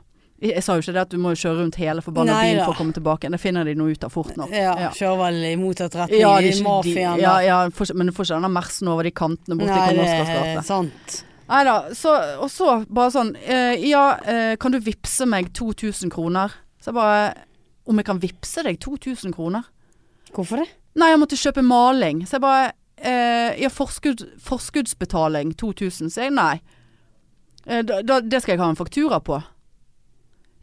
[0.44, 2.76] Jeg, sa jo ikke det at du må kjøre rundt hele forbanna Nei bilen for
[2.76, 3.30] å komme tilbake.
[3.32, 4.52] Det finner de nå ut av fort nok.
[4.52, 4.74] ja.
[4.84, 4.90] Ja.
[4.92, 7.16] Kjører vel i motsatt retning, Ja, ikke- mafiaen.
[7.16, 7.60] de, ja, ja,
[7.96, 11.24] men du får ikke denne mersen over de kantene borti Nei, det er sant.
[11.48, 11.90] Nei da.
[11.94, 16.52] Så, og så bare sånn uh, Ja, uh, kan du vippse meg 2000 kroner?
[16.80, 17.34] Så jeg bare
[17.86, 19.64] Om jeg kan vippse deg 2000 kroner?
[20.34, 20.70] Hvorfor det?
[20.96, 22.24] Nei, jeg måtte kjøpe maling.
[22.26, 22.72] Så jeg bare
[23.04, 26.10] uh, Ja, forskudd, forskuddsbetaling 2000.
[26.10, 26.62] Så jeg nei.
[27.64, 29.38] Da, da, det skal jeg ha en faktura på.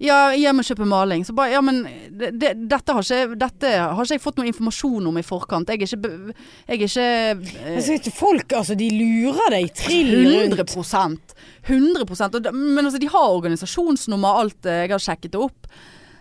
[0.00, 1.26] Ja, jeg må kjøpe maling.
[1.28, 4.48] Så bare Ja, men det, det, dette, har ikke, dette har ikke jeg fått noe
[4.48, 5.68] informasjon om i forkant.
[5.68, 6.32] Jeg er ikke
[6.70, 10.64] Jeg er ikke eh, Altså, folk altså, de lurer deg trill 100
[10.96, 11.34] rundt.
[11.68, 15.68] 100 og Men altså, de har organisasjonsnummer, alt eh, jeg har sjekket det opp.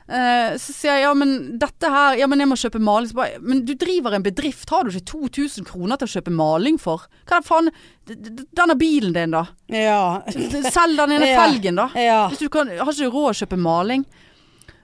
[0.09, 3.11] Eh, så sier jeg ja, men dette her Ja, men jeg må kjøpe maling.
[3.13, 6.79] Bare, men du driver en bedrift, har du ikke 2000 kroner til å kjøpe maling
[6.81, 7.03] for?
[7.29, 7.69] Hva er faen
[8.09, 9.43] Denne bilen din, da.
[9.69, 10.23] Ja.
[10.73, 11.43] Selg den ene Ja.
[11.43, 11.89] felgen, da.
[11.93, 12.23] ja.
[12.31, 14.07] Hvis du kan, har ikke råd å kjøpe maling?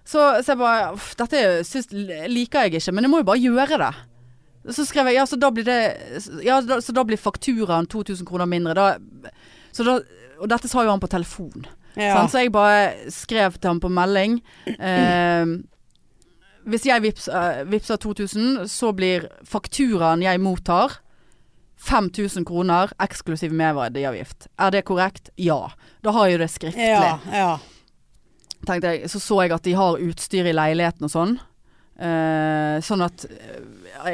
[0.06, 1.90] Så, så jeg bare uff, Dette synes,
[2.30, 3.94] liker jeg ikke, men jeg må jo bare gjøre det.
[4.78, 5.80] Så skrev jeg ja, så da blir det
[6.46, 8.78] Ja, da, så da blir fakturaen 2000 kroner mindre.
[8.78, 9.34] Da,
[9.74, 9.98] så da,
[10.38, 11.66] og dette sa jo han på telefon.
[11.98, 12.28] Ja.
[12.28, 14.40] Så jeg bare skrev til ham på melding.
[14.66, 15.46] Eh,
[16.66, 21.00] hvis jeg vips, eh, vipser 2000, så blir fakturaen jeg mottar
[21.86, 24.48] 5000 kroner eksklusiv merverdiavgift.
[24.58, 25.30] Er det korrekt?
[25.38, 25.70] Ja.
[26.04, 27.60] Da har jo det skriftlig ja, ja.
[28.68, 31.36] jeg, så så jeg at de har utstyr i leiligheten og sånn.
[31.96, 33.60] Eh, sånn at eh,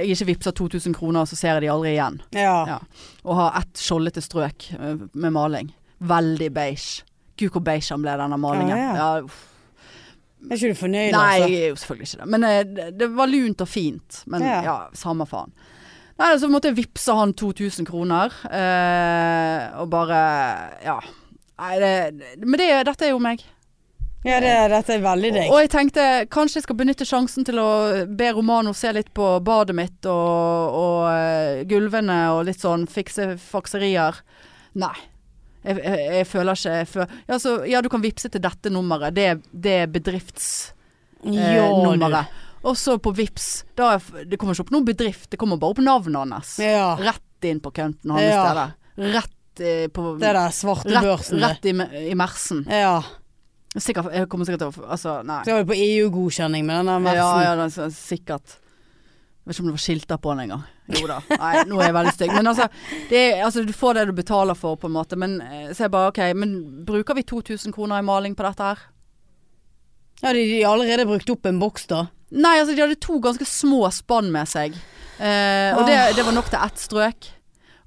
[0.01, 2.19] jeg ikke vippser 2000 kroner, så ser jeg de aldri igjen.
[2.35, 2.57] ja.
[2.75, 2.81] Ja.
[3.23, 5.71] Og har ett skjoldete strøk eh, med maling.
[6.01, 7.05] Veldig beige.
[7.41, 8.75] Gud hvor beige han ble, denne malingen.
[8.77, 9.25] Ja, Ja, ja.
[9.27, 9.47] uff.
[10.41, 11.49] Er ikke du fornøyd, Nei, altså?
[11.53, 12.29] jeg jo selvfølgelig ikke det.
[12.33, 14.23] Men eh, det, det var lunt og fint.
[14.33, 14.77] Men ja, Ja.
[14.97, 15.51] samme faen.
[16.17, 18.33] Nei, så måtte jeg vippse han 2000 kroner.
[18.49, 20.21] eh, og bare
[20.85, 20.99] Ja.
[21.61, 21.91] Nei, det,
[22.41, 23.43] men det, dette er jo meg.
[24.25, 25.47] Ja, det, dette er veldig deg.
[25.49, 27.69] Og jeg tenkte kanskje jeg skal benytte sjansen til å
[28.09, 33.31] be Romano se litt på badet mitt og, og uh, gulvene og litt sånn fikse
[33.41, 34.19] fakserier.
[34.81, 34.93] Nei.
[35.63, 38.69] Jeg, jeg, jeg føler ikke jeg føler, ja, så, ja, du kan vippse til dette
[38.73, 39.13] nummeret.
[39.13, 42.17] Det, det er bedriftsnummeret.
[42.25, 43.95] Eh, og så på Vips da
[44.29, 46.51] Det kommer ikke opp noen bedrift, det kommer bare opp navnet hans.
[46.61, 46.91] Ja.
[47.01, 48.43] Rett inn på kønten hans Ja.
[48.53, 48.69] der.
[49.15, 51.39] Rett eh, på Det der svarte Rett, børsen.
[51.41, 51.73] rett i,
[52.11, 52.61] i mersen.
[52.69, 52.99] Ja.
[53.77, 55.39] Sikkert, jeg kommer sikkert til å Altså, nei.
[55.47, 57.17] Så var vi på EU-godkjenning med den der mersen.
[57.17, 58.47] Ja, ja, det er sikkert.
[59.41, 60.63] Jeg vet ikke om det var skilter på den engang.
[60.99, 61.19] Jo da.
[61.31, 62.33] Nei, nå er jeg veldig stygg.
[62.35, 62.67] Men altså,
[63.09, 65.19] det er, altså, du får det du betaler for, på en måte.
[65.19, 66.55] Men eh, så jeg bare OK, men
[66.87, 68.87] bruker vi 2000 kroner i maling på dette her?
[70.21, 72.05] Ja, de har allerede brukt opp en boks, da.
[72.31, 74.75] Nei, altså de hadde to ganske små spann med seg.
[75.21, 77.31] Eh, og det, det var nok til ett strøk.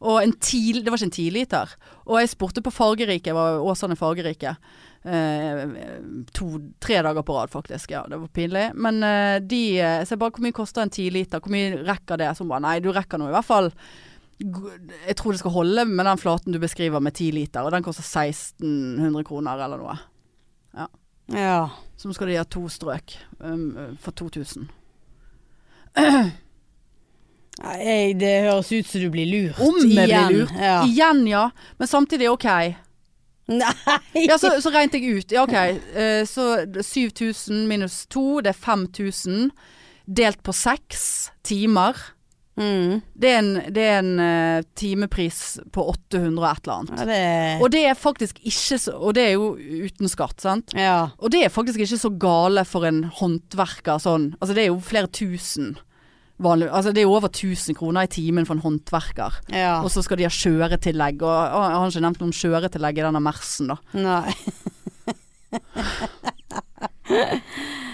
[0.05, 1.77] Og en til, det var ikke en tiliter.
[2.05, 4.57] Og jeg spurte på Fargerike, var Åsane Fargerike.
[5.05, 5.65] Eh,
[6.33, 7.91] To-tre dager på rad, faktisk.
[7.91, 8.71] Ja, det var pinlig.
[8.75, 9.63] Men eh, de
[10.09, 11.43] Se bare, hvor mye koster en tiliter?
[11.45, 12.31] Hvor mye rekker det?
[12.39, 13.69] Som bare, nei, du rekker nå i hvert fall
[14.41, 17.85] Jeg tror det skal holde med den flaten du beskriver med 10 liter, og den
[17.85, 19.99] koster 1600 kroner eller noe.
[21.33, 21.71] Ja.
[21.97, 24.67] Så nå skal de ha to strøk um, for 2000.
[27.63, 29.61] Nei, det høres ut som du blir lurt.
[29.63, 30.57] Om jeg blir lurt.
[30.59, 30.81] Ja.
[30.89, 31.47] Igjen, ja.
[31.79, 32.49] Men samtidig, OK.
[33.51, 33.75] Nei!
[34.29, 35.35] Ja, så, så regnet jeg ut.
[35.35, 35.55] Ja, OK.
[35.55, 39.51] Eh, så 7000 minus 2, det er 5000.
[40.05, 41.99] Delt på seks timer.
[42.57, 43.01] Mm.
[43.19, 45.41] Det er en, det er en eh, timepris
[45.75, 47.01] på 800 og et eller annet.
[47.01, 50.77] Ja, det Og det er faktisk ikke så Og det er jo uten skatt, sant?
[50.79, 51.11] Ja.
[51.19, 54.33] Og det er faktisk ikke så gale for en håndverker sånn.
[54.39, 55.75] Altså det er jo flere tusen.
[56.43, 59.37] Vanlig, altså det er jo over 1000 kroner i timen for en håndverker.
[59.55, 59.77] ja.
[59.85, 61.23] Og så skal de ha kjøretillegg.
[61.23, 63.77] Og og jeg har ikke nevnt noen skjøretillegg kjøretillegg i denne Mersen, da.
[63.95, 64.35] Nei.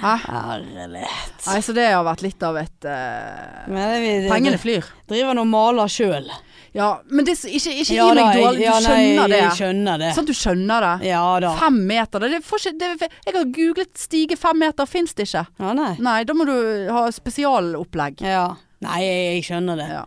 [0.01, 1.47] Herlighet.
[1.47, 4.87] Nei, så det har vært litt av et uh, Men det, vi, Pengene flyr.
[5.11, 6.31] driver nå og maler sjøl.
[6.73, 9.41] Ja, men det, ikke, ikke gi meg dårlig Du skjønner det.
[9.41, 10.11] Jeg skjønner det.
[10.15, 10.93] Sånn du skjønner det.
[11.11, 11.51] Ja da.
[11.59, 15.45] Fem meter, det, ikke, det, jeg har googlet stige fem meter, fins det ikke.
[15.59, 15.93] Ja, nei.
[15.99, 16.55] Nei, da må du
[16.95, 18.23] ha spesialopplegg.
[18.23, 18.47] Ja.
[18.87, 19.89] Nei, jeg, jeg skjønner det.
[19.99, 20.05] Ja.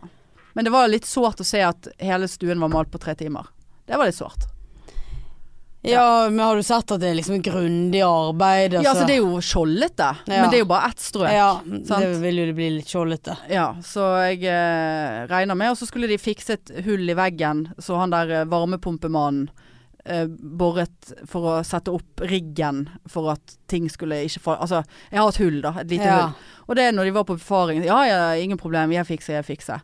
[0.54, 3.50] Men det var litt sårt å se at hele stuen var malt på tre timer.
[3.84, 4.48] Det var litt sårt.
[5.84, 8.72] Ja, men har du sett at det er liksom grundig arbeid?
[8.78, 10.38] Ja, altså det er jo skjoldete, Ja.
[10.40, 11.32] men det er jo bare ett strøk.
[11.34, 11.50] Ja,
[11.84, 12.00] sant?
[12.00, 13.36] det vil jo det bli litt skjoldete.
[13.52, 15.74] Ja, så jeg eh, regner med.
[15.74, 19.50] Og så skulle de fikse et hull i veggen, så han der eh, varmepumpemannen
[20.06, 25.20] eh, boret for å sette opp riggen for at ting skulle ikke falle Altså, jeg
[25.20, 25.74] har et hull, da.
[25.84, 26.18] Et lite Ja.
[26.26, 26.50] hull.
[26.68, 27.84] Og det er når de var på befaring.
[27.84, 29.80] Ja ja, ingen problem, jeg fikser, jeg fikser.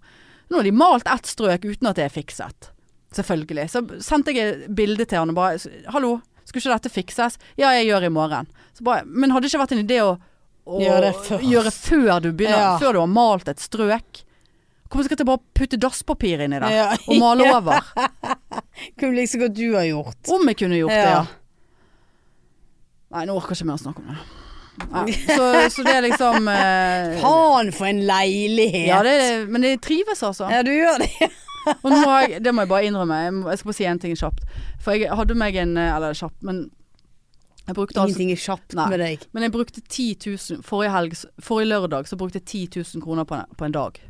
[0.51, 2.71] Nå har de malt ett strøk uten at det er fikset.
[3.17, 3.67] Selvfølgelig.
[3.73, 5.59] Så sendte jeg bilde til han og bare
[5.91, 7.39] Hallo, skulle ikke dette fikses?
[7.59, 8.51] Ja, jeg gjør i morgen.
[8.77, 10.13] Så bare, men hadde det ikke vært en idé å,
[10.71, 12.61] å Gjøre det gjøre før du begynner?
[12.63, 12.75] Ja.
[12.83, 14.23] Før du har malt et strøk?
[14.91, 16.73] Hvorfor skal jeg bare putte dasspapir inni der?
[16.75, 16.87] Ja.
[17.07, 17.83] Og male over?
[18.99, 20.19] Kunne like så godt du har gjort.
[20.35, 21.21] Om jeg kunne gjort det, Ja.
[21.21, 21.27] ja.
[23.11, 24.21] Nei, nå orker jeg ikke mer å snakke om det.
[24.81, 25.01] Ja.
[25.37, 28.87] Så, så det er liksom eh, Faen for en leilighet!
[28.89, 29.17] Ja, det,
[29.51, 30.47] men det trives, altså.
[30.49, 31.11] Ja, du gjør det.
[31.83, 33.89] Og nå har jeg, det må jeg bare innrømme, jeg, må, jeg skal bare si
[33.89, 34.45] en ting kjapt.
[34.83, 36.69] For jeg hadde meg en eh, Eller kjapt, men
[37.67, 38.87] jeg brukte altså Ingenting er kjapt Nei.
[38.91, 39.27] med deg.
[39.33, 43.29] Men jeg brukte 10 000 Forrige helg, forrige lørdag, så brukte jeg 10 000 kroner
[43.29, 44.01] på en, på en dag.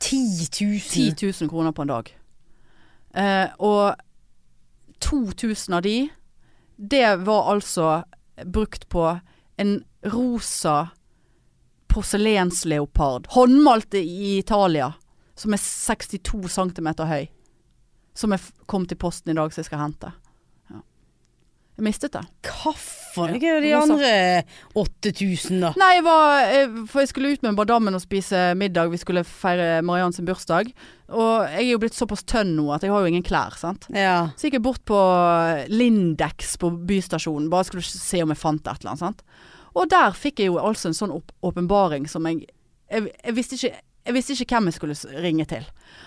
[0.00, 0.16] 10
[0.60, 0.80] 000.
[0.80, 2.14] 10 000 kroner på en dag.
[3.14, 3.94] Eh, og
[5.00, 6.08] 2000 av de,
[6.76, 8.02] det var altså
[8.44, 9.04] brukt på
[9.60, 10.88] en rosa
[11.90, 13.26] porselensleopard.
[13.28, 14.92] Håndmalt i Italia.
[15.40, 17.28] Som er 62 cm høy.
[18.18, 20.10] Som jeg kom til posten i dag, som jeg skal hente.
[20.68, 20.80] Ja.
[21.78, 22.26] Jeg mistet det.
[22.44, 22.96] Kaffe?
[23.16, 24.10] Ja, er er de andre
[24.78, 25.70] 8000 da?
[25.80, 28.90] Nei, jeg var, jeg, for jeg skulle ut med Bardammen og spise middag.
[28.92, 30.70] Vi skulle feire Mariann sin bursdag.
[31.10, 33.88] Og jeg er jo blitt såpass tønn nå at jeg har jo ingen klær, sant.
[33.96, 34.28] Ja.
[34.38, 35.00] Så gikk jeg bort på
[35.72, 39.02] Lindex på bystasjonen, bare skulle se om jeg fant et eller annet.
[39.02, 39.24] Sant?
[39.74, 42.44] Og der fikk jeg jo altså en sånn åp- åpenbaring som jeg
[42.90, 45.66] jeg, jeg, visste ikke, jeg visste ikke hvem jeg skulle ringe til.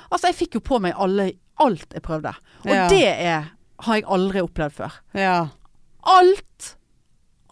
[0.10, 2.34] Altså, jeg fikk jo på meg alle, alt jeg prøvde.
[2.66, 2.88] Og Ja.
[2.90, 3.52] det er,
[3.86, 4.92] har jeg aldri opplevd før.
[5.14, 5.36] Ja.
[6.04, 6.76] Alt!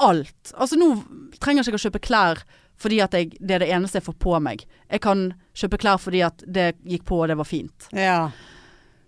[0.02, 0.54] Alt.
[0.58, 0.96] Altså, nå
[1.40, 2.42] trenger ikke jeg å kjøpe klær
[2.82, 4.64] fordi at jeg, det er det eneste jeg får på meg.
[4.90, 7.86] Jeg kan kjøpe klær fordi at det gikk på og det var fint.
[7.94, 8.32] Ja.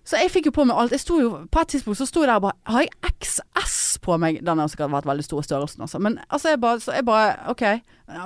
[0.05, 0.93] Så jeg fikk jo på meg alt.
[0.93, 3.79] Jeg sto jo, på et tidspunkt så sto jeg der og bare Har jeg XS
[4.03, 4.41] på meg?
[4.45, 6.01] Den har sikkert vært veldig stor i størrelsen, altså.
[6.03, 7.63] Men altså, jeg bare, så jeg bare OK.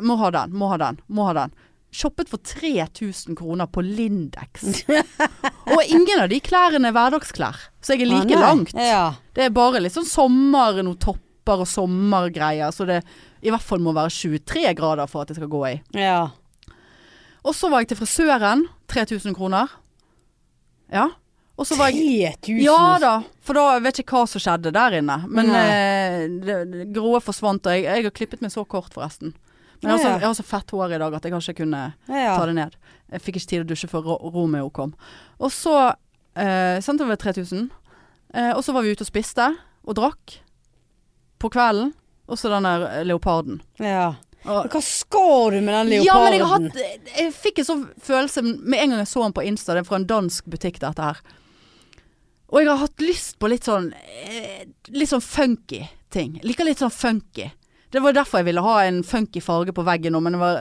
[0.03, 1.53] Må ha den, må ha den, må ha den.
[1.91, 4.65] Shoppet for 3000 kroner på Lindex.
[5.73, 7.61] og ingen av de klærne er hverdagsklær.
[7.81, 8.73] Så jeg er like Ah, langt.
[8.75, 9.05] Ja.
[9.33, 12.73] Det er bare litt sånn sommer, noen topper og sommergreier.
[12.75, 12.99] Så det
[13.41, 15.75] i hvert fall må være 23 grader for at det skal gå i.
[15.95, 16.19] Ja.
[17.47, 18.67] Og så var jeg til frisøren.
[18.91, 19.71] 3000 kroner.
[20.91, 21.07] Ja.
[21.57, 22.61] Og så var jeg 3000?
[22.61, 25.17] Ja da, for da vet jeg ikke hva som skjedde der inne.
[25.25, 29.33] Men eh, det, det grå forsvant, og jeg, jeg har klippet meg så kort, forresten.
[29.81, 32.35] Men jeg har, så, jeg har så fett hår i dag at jeg kunnet Ja.
[32.37, 32.75] ta det ned.
[33.11, 34.93] Jeg fikk ikke tid å dusje før Romeo kom.
[35.39, 35.75] Og så
[36.35, 37.69] eh, sendte vi 3000.
[38.33, 39.51] Eh, og så var vi ute og spiste
[39.85, 40.39] og drakk
[41.39, 41.93] på kvelden.
[42.27, 43.61] Og så den der leoparden.
[43.79, 44.15] ja.
[44.47, 46.05] Og, Hva skal du med den leoparden?
[46.05, 49.23] ja, men jeg, har hatt, jeg fikk en sånn følelse med en gang jeg så
[49.25, 49.73] den på Insta.
[49.75, 51.19] Det er fra en dansk butikk, dette her.
[52.47, 54.61] Og jeg har hatt lyst på litt sånn eh,
[54.95, 55.81] Litt sånn funky
[56.13, 56.37] ting.
[56.47, 57.49] Liker litt sånn funky.
[57.91, 60.57] Det var derfor jeg ville ha en funky farge på veggen nå, men jeg var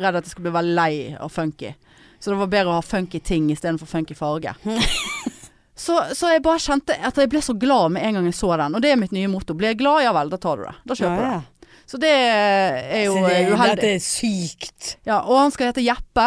[0.00, 1.74] redd at jeg skulle bli veldig lei av funky.
[2.18, 4.54] Så det var bedre å ha funky ting istedenfor funky farge.
[5.84, 8.54] så, så jeg bare kjente at jeg ble så glad med en gang jeg så
[8.56, 8.78] den.
[8.78, 9.54] Og det er mitt nye motto.
[9.58, 10.74] Blir jeg glad, ja vel, da tar du det.
[10.88, 11.34] Da kjøper du det.
[11.34, 11.44] ja.
[11.86, 13.76] Så det er jo det, uheldig.
[13.76, 14.96] Dette er sykt.
[15.06, 16.24] Ja, og han skal hete Jeppe.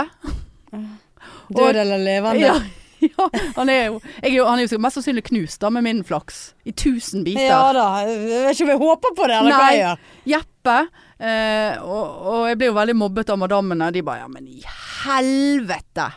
[1.49, 2.39] Død eller levende.
[2.45, 2.54] Ja,
[3.09, 5.85] ja han, er jo, jeg er jo, han er jo mest sannsynlig knust da, med
[5.85, 6.39] min flaks.
[6.67, 7.47] I tusen biter.
[7.47, 7.88] Ja da.
[8.07, 10.07] Jeg vet ikke om jeg håper på det, eller hva jeg gjør.
[10.35, 10.77] Jeppe.
[11.19, 13.91] Eh, og, og jeg blir jo veldig mobbet av madammene.
[13.95, 14.63] De bare ja, men i
[15.03, 16.09] helvete!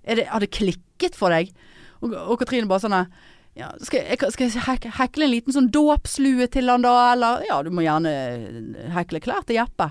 [0.00, 1.52] Er det, har det klikket for deg?
[2.00, 2.96] Og, og Katrine bare sånn
[3.58, 7.42] ja, skal, jeg, skal jeg hek, hekle en liten sånn dåpslue til han da, eller
[7.48, 8.12] Ja, du må gjerne
[8.94, 9.90] hekle klær til Jeppe.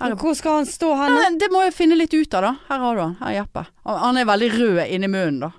[0.00, 1.16] Her er Hvor skal han stå hen?
[1.20, 2.52] ja, det må jeg finne litt ut av, da.
[2.70, 3.16] Her har du han.
[3.20, 3.62] Her er Jeppe.
[3.84, 5.50] Han er veldig rød inni munnen, da.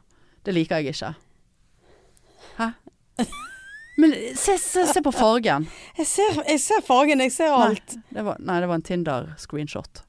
[0.45, 1.11] Det liker jeg ikke.
[2.57, 2.67] Hæ?
[4.01, 5.67] Men se, se, se på fargen.
[5.99, 7.89] Jeg ser, jeg ser fargen, jeg ser alt.
[7.99, 10.01] Nei, det var, nei, det var en Tinder-screenshot.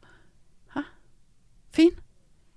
[0.76, 0.86] Hæ?
[1.76, 1.92] Fin.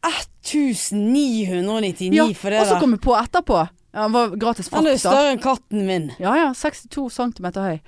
[0.05, 3.57] 1999 Ja, for det og så kom vi på etterpå.
[3.95, 5.01] Ja, han var gratis Han er da.
[5.01, 6.09] større enn katten min.
[6.19, 7.79] Ja ja, 62 cm høy.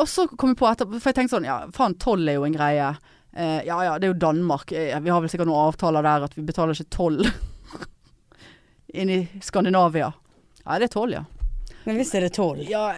[0.00, 2.46] Og så kom vi på etterpå, for jeg tenkte sånn, ja faen, toll er jo
[2.48, 2.92] en greie.
[3.36, 4.72] Eh, ja ja, det er jo Danmark.
[4.72, 7.22] Eh, vi har vel sikkert noen avtaler der at vi betaler ikke toll
[9.00, 10.12] inn i Skandinavia.
[10.64, 11.24] Ja, det er toll, ja.
[11.86, 12.62] Men hvis er det tolv?
[12.68, 12.92] Ja,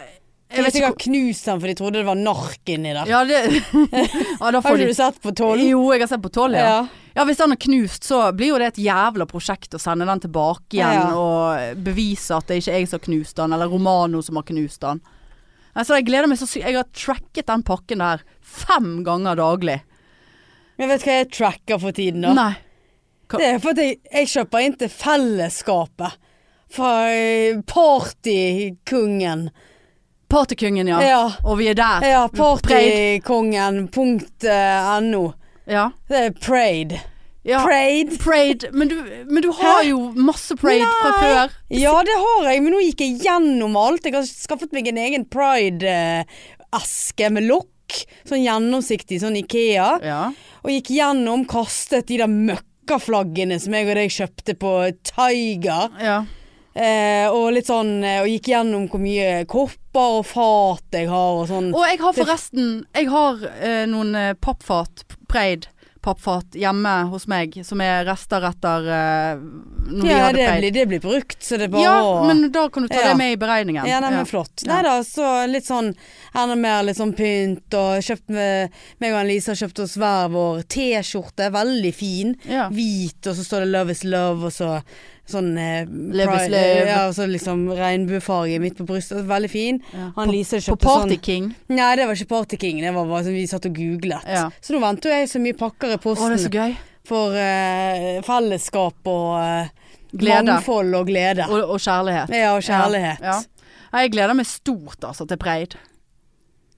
[0.53, 3.09] Jeg vet ikke knust den for de trodde det var nark inni der.
[3.09, 4.03] Ja, det ja,
[4.43, 5.63] Har ikke du sett på tolv?
[5.65, 6.67] Jo, jeg har sett på toll, ja.
[6.67, 7.01] Ja.
[7.15, 10.19] Ja, hvis den er knust, så blir jo det et jævla prosjekt å sende den
[10.25, 14.19] tilbake igjen og bevise at det ikke er jeg som har knust den, eller Romano
[14.25, 14.99] som har knust den.
[15.75, 16.67] Altså, jeg gleder meg så sykt.
[16.67, 19.77] Jeg har tracket den pakken der fem ganger daglig.
[20.77, 22.33] Men vet du hva jeg tracker for tiden, da?
[22.35, 22.53] Nei.
[23.29, 26.17] Hva- Det er for at jeg, jeg kjøper inn til fellesskapet.
[26.75, 29.47] Fra eh, partykungen.
[30.29, 30.99] Partykungen, ja.
[31.05, 31.21] Ja.
[31.45, 32.01] Og vi er der.
[32.03, 33.23] Ja, Preid.
[33.95, 35.33] partykongen.no.
[35.65, 35.89] Ja.
[36.09, 36.95] Det er Praid.
[37.45, 37.61] ja.
[37.65, 38.15] Praid.
[38.21, 38.65] Praid.
[38.73, 38.95] Men du,
[39.29, 39.89] men du har Hæ?
[39.89, 41.51] jo masse Praid fra før.
[41.69, 44.05] Ja, det har jeg, men nå gikk jeg gjennom alt.
[44.05, 47.69] Jeg har skaffet meg en egen Pride-eske med lokk.
[48.25, 49.89] Sånn gjennomsiktig, sånn Ikea.
[50.03, 50.21] Ja.
[50.63, 54.73] Og gikk gjennom, kastet de der møkkaflaggene som jeg og deg kjøpte på
[55.11, 55.93] Tiger.
[56.01, 56.23] ja.
[56.75, 61.37] Eh, og litt sånn eh, Og gikk gjennom hvor mye kopper og fat jeg har
[61.39, 61.69] og sånn.
[61.71, 65.69] Og jeg har forresten Jeg har eh, noen eh, pappfat, Preid
[66.05, 69.41] pappfat hjemme hos meg, som er rester etter uh,
[69.89, 70.59] når vi hadde det Preid.
[70.61, 73.01] blir, det blir brukt, så det er bare Ja, å men da kan du ta
[73.01, 73.07] Ja.
[73.09, 73.87] det med i beregningen.
[73.89, 74.63] Ja, nei, men flott.
[74.65, 74.75] Ja.
[74.75, 75.91] Nei da, så litt sånn
[76.35, 80.29] enda mer litt sånn pynt og kjøpt med meg og Lise har kjøpt oss hver
[80.33, 82.35] vår T-skjorte, veldig fin.
[82.45, 82.69] Ja.
[82.69, 84.71] Hvit, og så står det 'Love is love', og så
[85.27, 89.23] sånn eh, pride- Ja, så liksom regnbuefarge midt på brystet.
[89.25, 89.79] Veldig fin.
[89.93, 90.11] Ja.
[90.15, 91.47] Han Lise På kjøpte Party sånn King.
[91.69, 94.27] Nei, det var ikke Party King, det var bare sånn vi satt og googlet.
[94.29, 94.49] Ja.
[94.61, 96.75] Så nå venter jeg så mye pakker i Å, posten det er så gøy.
[97.05, 99.67] for eh, fellesskap og eh,
[100.15, 100.45] Glede.
[100.47, 101.49] mangfold og glede.
[101.49, 102.29] Og, og kjærlighet.
[102.31, 103.19] ja, og kjærlighet.
[103.21, 103.41] Ja.
[103.95, 105.75] Jeg gleder meg stort altså til Preid.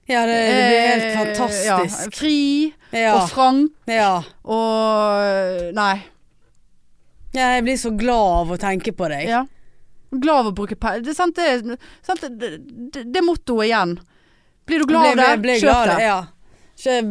[0.08, 1.66] Ja, det, det blir helt Eh, fantastisk.
[1.66, 2.10] Ja.
[2.16, 3.14] Fri Ja.
[3.18, 3.70] og frank
[4.44, 5.98] og Nei.
[7.36, 7.52] Ja.
[7.56, 9.28] Jeg blir så glad av å tenke på deg.
[9.28, 9.44] Ja.
[10.10, 11.04] Glad av å bruke penger.
[11.04, 12.50] Det er sant, det, sant, det,
[12.94, 13.98] det, det mottoet igjen.
[14.68, 16.08] Blir du glad av det, ble kjøp glad det.
[16.08, 16.18] Ja.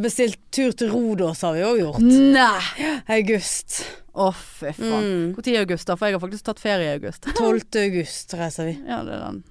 [0.02, 2.04] Bestilt tur til Rodos har vi òg gjort.
[2.08, 2.98] Nei.
[3.20, 3.82] August.
[4.18, 5.04] Å, fy faen.
[5.06, 5.28] Mm.
[5.38, 5.94] Når i august, da?
[6.00, 7.28] For jeg har faktisk tatt ferie i august.
[7.38, 7.68] 12.
[7.84, 8.80] august reiser vi.
[8.88, 9.44] Ja, det er den.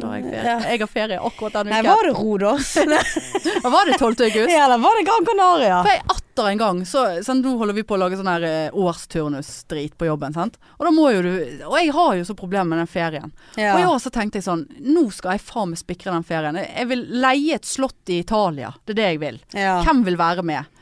[0.00, 0.44] Da har jeg ferie.
[0.50, 0.56] Ja.
[0.72, 2.72] Jeg har ferie akkurat den Nei, var det Rodos?
[3.70, 4.08] Var, det 12.
[4.26, 4.50] august?
[4.50, 5.76] ja, eller var det Gran Canaria?
[5.84, 8.46] For jeg atter en gang, så sant, nå holder vi på å lage sånn her
[8.48, 10.56] eh, årsturnusdrit på jobben, sant.
[10.78, 11.30] Og da må jo du
[11.68, 13.30] Og jeg har jo så problemer med den ferien.
[13.60, 13.76] Ja.
[13.76, 16.58] Og i år så tenkte jeg sånn, nå skal jeg faen meg spikre den ferien.
[16.64, 18.72] Jeg vil leie et slott i Italia.
[18.84, 19.40] Det er det jeg vil.
[19.54, 19.78] ja.
[19.86, 20.79] Hvem vil være med?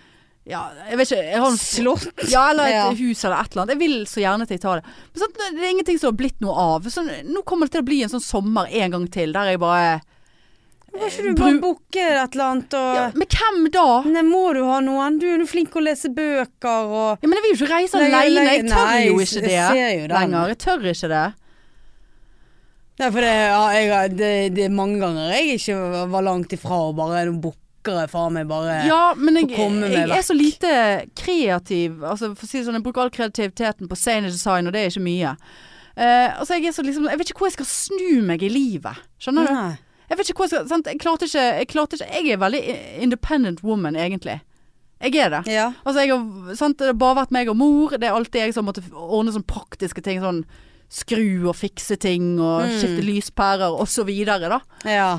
[0.49, 1.25] Ja, jeg vet ikke.
[1.29, 2.05] Jeg har en Slott?
[2.33, 2.85] Ja, eller et Ja.
[2.97, 3.75] hus eller et eller annet.
[3.75, 4.83] Jeg vil så gjerne til Italia.
[5.13, 6.87] Men sånn, det er ingenting som har blitt noe av.
[6.89, 9.61] Så nå kommer det til å bli en sånn sommer en gang til, der jeg
[9.61, 9.99] bare
[10.89, 13.83] Hvorfor ikke du bare booke et eller annet og ja, Men hvem da?
[14.09, 15.19] Nei, må du ha noen?
[15.21, 17.75] Du er jo flink til å lese bøker og Ja, men jeg vil jo ikke
[17.75, 18.47] reise alene.
[18.49, 20.49] Jeg tør nei, jo ikke det jeg jo lenger.
[20.49, 21.27] Jeg tør ikke det.
[22.99, 26.81] Nei, for det, ja, jeg, det, det er mange ganger jeg ikke var langt ifra
[26.89, 27.53] og bare Nå
[27.89, 30.73] booker jeg faen meg bare Ja, men jeg, meg jeg er så lite
[31.19, 32.03] kreativ.
[32.05, 34.83] Altså, for å si det sånn, jeg bruker all kreativiteten på scene design, og det
[34.85, 35.35] er ikke mye.
[35.99, 39.01] Uh, altså, jeg så liksom Jeg vet ikke hvor jeg skal snu meg i livet.
[39.19, 39.55] Skjønner du?
[40.09, 40.87] Jeg vet ikke hvor jeg skal sant?
[40.87, 42.63] Jeg klarte ikke Jeg, klarte ikke, jeg er veldig
[43.05, 44.39] independent woman, egentlig.
[45.03, 45.43] Jeg er det.
[45.53, 45.73] Ja.
[45.85, 46.79] Altså, jeg har, sant?
[46.79, 47.93] Det har bare vært meg og mor.
[47.99, 50.23] Det er alltid jeg som måtte ordne sånne praktiske ting.
[50.23, 50.45] Sånn
[50.89, 52.79] skru og fikse ting, og Mm.
[52.81, 54.61] skifte lyspærer, og så videre, da.
[54.89, 55.19] ja.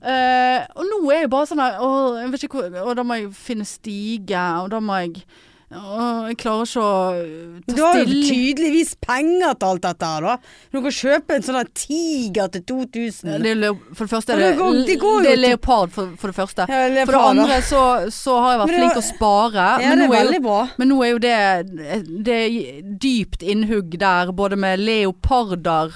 [0.00, 4.70] Eh, og nå er jeg bare sånn her Og da må jeg finne stige, og
[4.72, 5.24] da må jeg
[5.70, 6.92] og Jeg klarer ikke å
[7.62, 10.32] ta stille Du har jo tydeligvis penger til alt dette her, da.
[10.72, 13.36] Du kan kjøpe en sånn tiger til 2000.
[13.44, 16.32] Det er for det første er det, går- det går det er leopard, for, for
[16.32, 16.66] det første.
[16.66, 19.68] Ja, leopard, For det andre så, så har jeg vært flink til å spare.
[19.84, 21.36] Ja, men, nå er er jo, men nå er jo det,
[22.26, 25.94] det er dypt innhugg der, både med leoparder,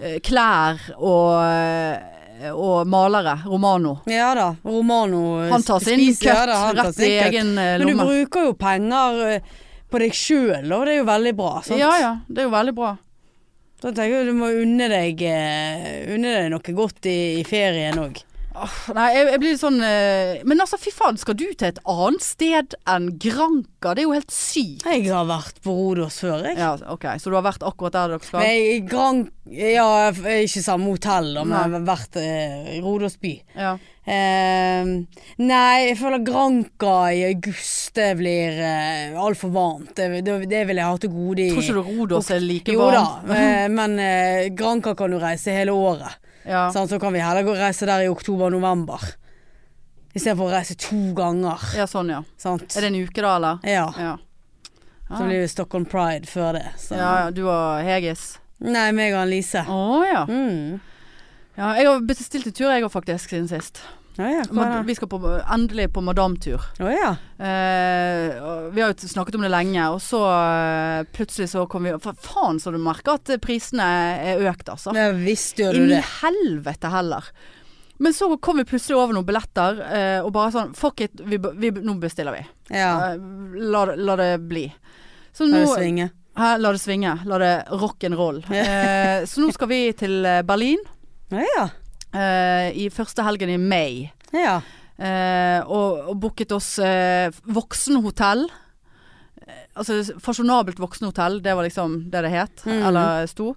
[0.00, 2.10] eh, klær og, eh,
[2.52, 3.36] og malere.
[3.46, 3.98] Romano.
[4.10, 4.48] Ja da.
[4.64, 7.78] Romano Han tar sin cut ja rett i egen lomme.
[7.84, 9.54] Men du bruker jo penger eh,
[9.90, 11.54] på deg sjøl, og det er jo veldig bra.
[11.62, 11.80] Sant?
[11.80, 12.92] Ja ja, det er jo veldig bra.
[13.84, 17.98] Da tenker jeg du må unne deg, eh, unne deg noe godt i, i ferien
[18.00, 18.22] òg.
[18.94, 21.80] Nei, jeg, jeg blir litt sånn eh, Men altså, fy faen, skal du til et
[21.90, 23.94] annet sted enn Granka?
[23.94, 24.84] Det er jo helt sykt.
[24.86, 26.58] Jeg har vært på Rodos før, jeg.
[26.60, 28.44] Ja, ok, så du har vært akkurat der dere skal?
[28.44, 33.34] Nei, Gran, ja, ikke samme hotell, da, men jeg har vært eh, i Rodos by.
[33.58, 33.74] Ja.
[34.04, 34.88] Eh,
[35.40, 39.94] nei, jeg føler Granka i august det blir eh, altfor varmt.
[39.96, 42.76] Det, det, det vil jeg ha til gode i Tror ikke du Rodos er like
[42.78, 43.24] varmt?
[43.24, 46.20] Jo da, eh, men Granka Granca kan du reise hele året.
[46.44, 46.68] Ja.
[46.72, 49.00] Sånn, Så kan vi heller gå og reise der i oktober-november.
[50.14, 51.58] Istedenfor å reise to ganger.
[51.74, 52.22] ja, sånn ja.
[52.38, 52.68] Sant?
[52.76, 53.58] Er det en uke da, eller?
[53.66, 53.86] Ja.
[53.98, 54.14] Ja.
[55.08, 56.66] Så blir det Stockholm Pride før det.
[56.80, 56.94] Så.
[56.96, 58.38] Ja, ja, du og Hegis.
[58.64, 59.64] Nei, meg og Lise.
[59.68, 60.22] Å ja.
[60.28, 60.80] Mm.
[61.58, 61.74] ja.
[61.76, 63.82] Jeg har bestilt en tur jeg òg faktisk siden sist.
[64.16, 64.82] Ja, Mad- er?
[64.86, 65.18] Vi skal på,
[65.54, 66.62] endelig på madamtur.
[66.78, 67.08] Å ja.
[67.42, 71.94] Eh, vi har jo snakket om det lenge, og så eh, plutselig så kom vi
[71.98, 73.82] faen så du merker at prisene
[74.30, 74.94] er økt, altså.
[74.94, 75.10] ja.
[75.18, 75.98] Visst gjør du det.
[75.98, 77.26] i helvete heller.
[77.98, 81.38] Men så kom vi plutselig over noen billetter, eh, og bare sånn Fuck it, vi,
[81.38, 82.42] vi, nå bestiller vi.
[82.74, 83.12] Ja.
[83.12, 83.18] Eh,
[83.70, 84.66] la, det- la det bli.
[85.34, 86.10] Så La det svinge.
[86.38, 87.12] Hæ, la det svinge.
[87.26, 88.38] La det rock and roll.
[88.50, 90.78] Eh, så nå skal vi til eh, Berlin
[91.30, 91.68] Ja, ja.
[92.14, 94.10] Eh, i første helgen i mai.
[94.34, 94.60] Ja.
[94.94, 98.44] Uh, og, og booket oss uh, voksenhotell.
[99.74, 102.62] Altså fasjonabelt voksenhotell, det var liksom det det het.
[102.64, 102.84] Mhm.
[102.90, 103.52] Eller sto.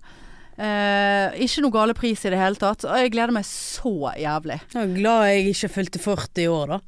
[0.58, 2.86] Eh, ikke noe gale pris i det hele tatt.
[2.88, 4.58] Og jeg gleder meg så jævlig.
[4.74, 6.80] Jeg er glad jeg ikke fylte 40 i år, da.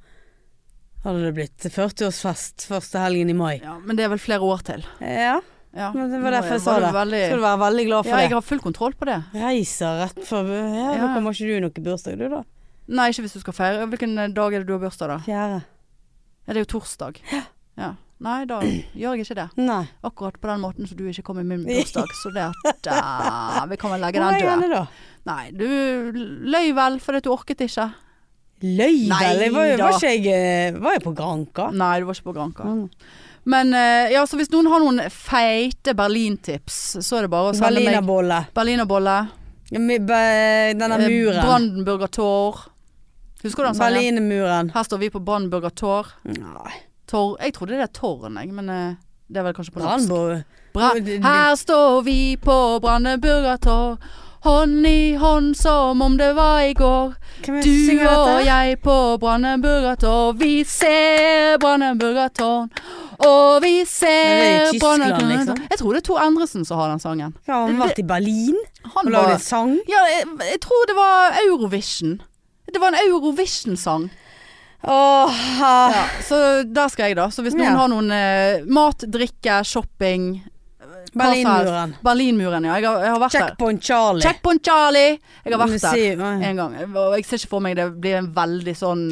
[1.06, 3.60] Hadde det blitt 40-årsfest første helgen i mai.
[3.62, 4.84] Ja, men det er vel flere år til.
[5.00, 5.38] Ja,
[5.76, 5.92] Ja.
[5.94, 6.94] men det var derfor jeg sa det.
[6.96, 9.20] Veldig, Skal du være veldig glad for ja, jeg har full kontroll på det.
[9.38, 10.96] Reiser rett før Ja, ja.
[11.04, 12.44] Nå kommer ikke du i noe bursdag, du da?
[12.90, 13.86] Nei, ikke hvis du skal feire.
[13.92, 15.20] Hvilken eh, dag er det du har bursdag, da?
[15.28, 15.60] Fjerde.
[16.48, 17.22] Ja, det er jo torsdag.
[17.78, 17.94] Ja.
[18.20, 19.46] Nei, da gjør jeg ikke det.
[19.62, 19.84] Nei.
[20.04, 22.10] Akkurat på den måten som du ikke kom i min bursdag.
[22.20, 24.74] Så det at eh, Vi kan vel legge den død.
[24.74, 24.82] da?
[25.30, 25.70] Nei, du
[26.50, 27.88] løy vel fordi du orket ikke.
[28.66, 29.46] Løy vel?
[29.56, 31.70] Var, var ikke jeg eh, Var jeg på Granka?
[31.72, 32.68] Nei, du var ikke på Granka.
[32.68, 32.90] Mm.
[33.50, 37.56] Men eh, ja, så hvis noen har noen feite Berlin-tips, så er det bare å
[37.58, 38.40] sende meg Berlinerbolle.
[38.58, 39.16] Berlinerbolle.
[39.74, 41.42] Ja, mi- be- Denne eh, muren.
[41.46, 42.60] Brandenburger Tor.
[43.42, 44.72] Husker du den sangen?
[44.76, 46.12] Her står vi på Brandenburger Tor.
[46.28, 46.74] Nei.
[47.10, 47.38] Tor.
[47.42, 48.96] Jeg trodde det er Tårn, jeg, men eh,
[49.30, 50.10] det er vel kanskje på norsk.
[50.76, 50.92] Bra.
[51.26, 53.98] Her står vi på Brandenburger Tor.
[54.46, 57.14] Hånd i hånd som om det var i går.
[57.44, 60.38] Du og jeg på Brandenburgertårn.
[60.40, 62.70] Vi ser Brandenburgertårn.
[63.20, 65.58] Og vi Er ser det i Tyskland, Brandenburger liksom?
[65.70, 67.34] Jeg tror det er Tor Endresen som har den sangen.
[67.50, 68.56] Ja, han har vært i Berlin
[68.94, 69.74] Han og lagd en sang.
[69.92, 70.24] Ja, jeg,
[70.54, 72.22] jeg tror det var Eurovision.
[72.72, 74.08] Det var en Eurovision-sang.
[74.88, 75.36] Oh.
[75.60, 77.28] Ja, så der skal jeg, da.
[77.34, 77.76] Så hvis noen Ja.
[77.82, 80.30] har noen eh, mat, drikke, shopping.
[81.14, 81.94] Berlinmuren.
[82.04, 82.76] Berlinmuren, ja.
[82.80, 83.32] Jeg har, jeg har vært.
[83.36, 84.22] Checkpoint Charlie.
[84.26, 85.20] Checkpoint Charlie.
[85.46, 86.76] Jeg har vært der en gang.
[86.96, 89.04] Og jeg ser ikke for meg det blir en veldig sånn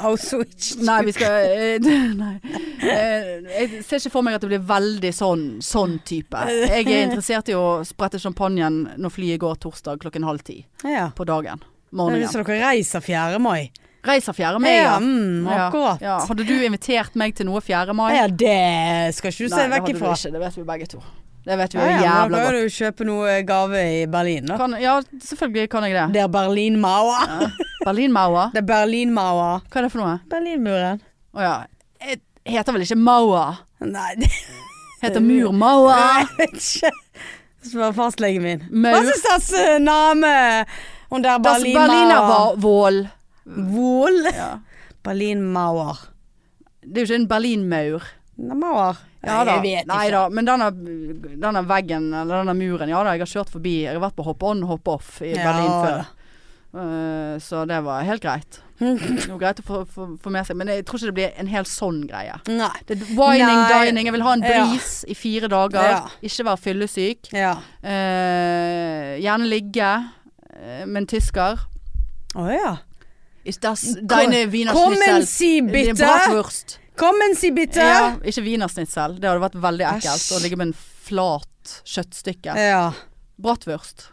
[0.00, 0.70] Auschwitz.
[0.86, 1.90] Nei, vi skal eh,
[2.22, 2.32] Nei.
[2.80, 6.44] Eh, Jeg ser ikke for meg at det blir veldig sånn, sånn type.
[6.50, 11.10] Jeg er interessert i å sprette champagnen når flyet går torsdag klokken halv ti Ja.
[11.16, 11.60] på dagen.
[11.90, 12.30] Så Morgenen.
[12.30, 13.38] dere reiser 4.
[13.42, 13.70] mai?
[14.06, 14.58] Reiser 4.
[14.62, 14.98] mai, Ja, ja.
[15.02, 16.00] mm, akkurat.
[16.00, 16.18] Ja.
[16.24, 17.92] Hadde du invitert meg til noe 4.
[17.92, 18.14] mai?
[18.16, 20.14] Ja, det skal ikke du se vekk ifra.
[20.32, 21.02] Det vet vi begge to.
[21.44, 22.54] Det vet vi Ja, jo ja, da jævla kan godt.
[22.54, 24.56] jo du kjøpe noe gave i Berlin, da.
[24.60, 26.06] Kan, ja, selvfølgelig kan jeg det.
[26.14, 27.22] Det er Berlinmauer.
[27.30, 27.48] Ja.
[27.86, 28.50] Berlinmauer?
[28.54, 29.62] Det er Berlinmauer.
[29.70, 30.18] Hva er det for noe?
[30.30, 31.00] Berlinmuren.
[31.34, 31.54] Å ja.
[32.04, 32.20] Jeg
[32.56, 33.62] heter vel ikke Mauer?
[33.80, 34.28] Nei, det
[35.04, 35.96] Heter Murmauer.
[36.20, 36.92] jeg vet ikke.
[37.70, 38.62] Spør fastlegen min.
[38.72, 39.00] Maur.
[39.04, 39.50] Hva slags
[39.84, 40.34] Name?
[41.10, 41.88] Hun der Berlinmauer.
[41.88, 43.00] Berlinervål.
[43.72, 44.20] Vål?
[44.36, 44.50] Ja.
[45.04, 46.04] Berlinmauer.
[46.84, 48.04] Det er jo ikke en berlinmaur.
[48.40, 49.00] Mauer.
[49.22, 49.58] Ja da.
[49.60, 50.22] Nei da.
[50.32, 50.70] Men denne,
[51.42, 53.82] denne veggen, eller denne muren, ja da, jeg har kjørt forbi.
[53.84, 56.08] Jeg har vært på hopp on, hopp off i Ja, Berlin før.
[56.70, 58.60] Uh, så det var helt greit.
[58.80, 60.56] Det var greit å få, få, få med seg.
[60.56, 62.38] Men jeg tror ikke det blir en hel sånn greie.
[62.48, 62.70] Nei.
[62.88, 63.80] Det er wining, Nei.
[63.90, 64.08] dining.
[64.08, 64.62] Jeg vil ha en Ja.
[64.70, 65.84] bris i fire dager.
[65.84, 65.98] Ja.
[66.24, 67.32] Ikke være fyllesyk.
[67.36, 67.56] Ja.
[67.84, 71.66] Uh, gjerne ligge eh, med en tysker.
[72.40, 72.76] Å ja.
[73.44, 75.26] Is das deine Wiener Kommen?
[75.28, 75.98] Sie bitte.
[76.00, 76.78] Bratwurst.
[77.00, 77.80] Kommen, si bitte!
[77.80, 79.16] Ja, ikke wienersnitzel.
[79.16, 80.34] Det hadde vært veldig ekkelt Æsj.
[80.36, 82.56] å ligge med en flat kjøttstykke.
[82.60, 82.82] Ja.
[83.40, 84.10] Bratwurst.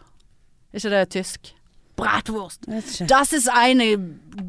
[0.72, 1.52] ikke det tysk?
[1.98, 2.68] Bratwurst.
[2.70, 3.10] Vet.
[3.10, 3.88] Das ist eine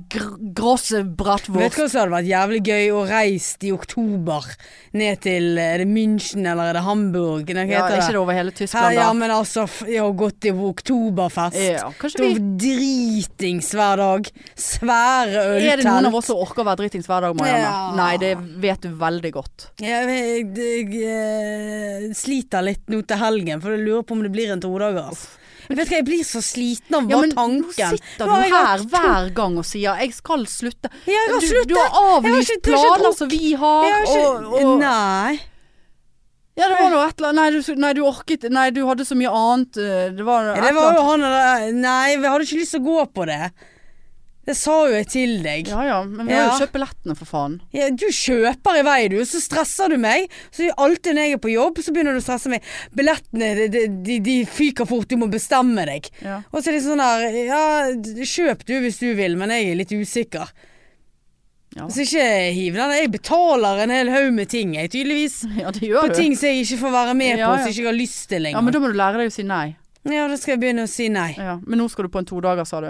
[0.10, 1.78] gr grosse Vet bratwurst.
[1.78, 4.46] du hva som hadde vært jævlig gøy å reise i oktober
[4.94, 7.50] ned til Er det München eller er det Hamburg?
[7.50, 8.14] Hva Ja, heter ikke det?
[8.14, 11.58] det over hele Tyskland, Tyskland, ja, men altså, jeg har gått i oktoberfest.
[11.58, 14.30] Ja, kanskje Det vi dritings hver dag.
[14.56, 15.72] Svære øltelt.
[15.74, 17.66] Er det noen av oss som orker å være dritings hver dag, Marianne?
[17.66, 17.82] Ja.
[17.98, 19.70] Nei, det vet du veldig godt.
[19.82, 24.32] Jeg, jeg, jeg, jeg sliter litt nå til helgen, for jeg lurer på om det
[24.38, 25.26] blir en todagers.
[25.70, 28.84] Jeg vet hva, jeg blir så sliten av Ja, bare men nå sitter du her
[28.90, 30.90] hver gang og sier 'jeg skal slutte'.
[31.06, 31.68] Jeg har Du, sluttet.
[31.70, 33.86] du har avlyst har planer som vi har.
[34.02, 35.40] Ikke, og, og, Nei.
[36.58, 39.06] ja, det var noe et eller annet nei du, nei, du orket Nei, du hadde
[39.06, 39.78] så mye annet.
[39.78, 42.82] eh, Det var, Ja, det var jo han der Nei, jeg hadde ikke lyst til
[42.82, 43.52] å gå på det.
[44.50, 45.68] Det sa jo jeg til deg.
[45.70, 46.52] Ja ja, men vi har Ja.
[46.56, 47.60] jo kjøpt billettene, for faen.
[47.76, 49.20] Ja, du kjøper i vei, du.
[49.30, 50.26] Så stresser du meg.
[50.50, 52.66] Så alltid når jeg er på jobb, så begynner du å stresse meg.
[52.98, 56.10] Billettene de, de, de, de fyker fort, du må bestemme deg.
[56.26, 56.40] Ja.
[56.50, 57.62] Og så er det sånn der Ja,
[58.26, 60.50] kjøp du hvis du vil, men jeg er litt usikker.
[61.78, 61.86] Ja.
[61.94, 62.24] Så ikke
[62.56, 62.92] hiv den.
[62.98, 65.44] Jeg betaler en hel haug med ting, jeg, tydeligvis.
[65.62, 66.16] ja, det gjør På du.
[66.18, 67.58] ting som jeg ikke får være med Ja, på, ja.
[67.62, 68.66] som jeg ikke har lyst til Ja, lenger.
[68.66, 69.68] men da må du lære deg å si nei.
[70.10, 71.36] Ja, da skal jeg begynne å si nei.
[71.38, 71.60] Ja.
[71.62, 72.90] Men nå skal du på en todager, sa du.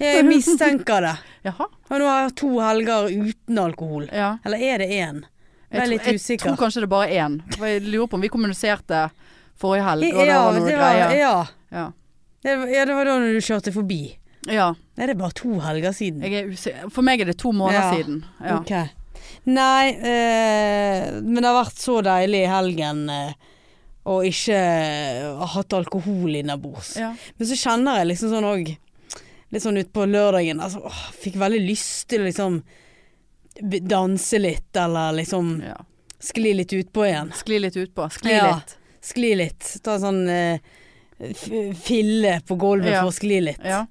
[0.00, 1.14] Jeg mistenker det.
[1.46, 1.66] Jaha.
[1.90, 4.08] Og nå har jeg to helger uten alkohol.
[4.12, 4.32] Ja.
[4.44, 5.22] Eller er det én?
[5.74, 6.30] Jeg er tror- usikker.
[6.34, 7.36] jeg tror kanskje det er bare én.
[7.56, 9.04] For jeg lurer på om vi kommuniserte
[9.58, 11.16] forrige helg, og det Ja, var noe det var, greier.
[11.18, 11.46] ja.
[11.74, 11.84] Ja.
[12.44, 14.02] Det ja, det var da du kjørte forbi.
[14.50, 14.72] ja.
[14.96, 16.22] Nei, det er bare to helger siden.
[16.22, 16.56] Jeg.
[16.94, 17.94] For meg er det to måneder Ja.
[17.94, 18.24] siden.
[18.40, 18.58] Ja.
[18.60, 18.90] Okay.
[19.46, 23.32] Nei, eh, men det har vært så deilig i helgen eh,
[24.06, 24.58] å ikke
[25.40, 26.94] ha hatt alkohol innabords.
[27.00, 27.14] Ja.
[27.38, 28.76] Men så kjenner jeg liksom sånn òg
[29.54, 32.56] Litt sånn utpå lørdagen altså, åh, Fikk veldig lyst til å liksom
[33.86, 35.76] danse litt, eller liksom ja.
[36.18, 37.28] skli litt utpå igjen.
[37.38, 38.08] Skli litt utpå.
[38.10, 38.48] Skli Ja.
[38.56, 38.72] litt.
[39.04, 39.68] Skli litt.
[39.84, 40.58] Ta en sånn eh,
[41.78, 43.02] fille på gulvet Ja.
[43.04, 43.62] for å skli litt.
[43.62, 43.84] Ja.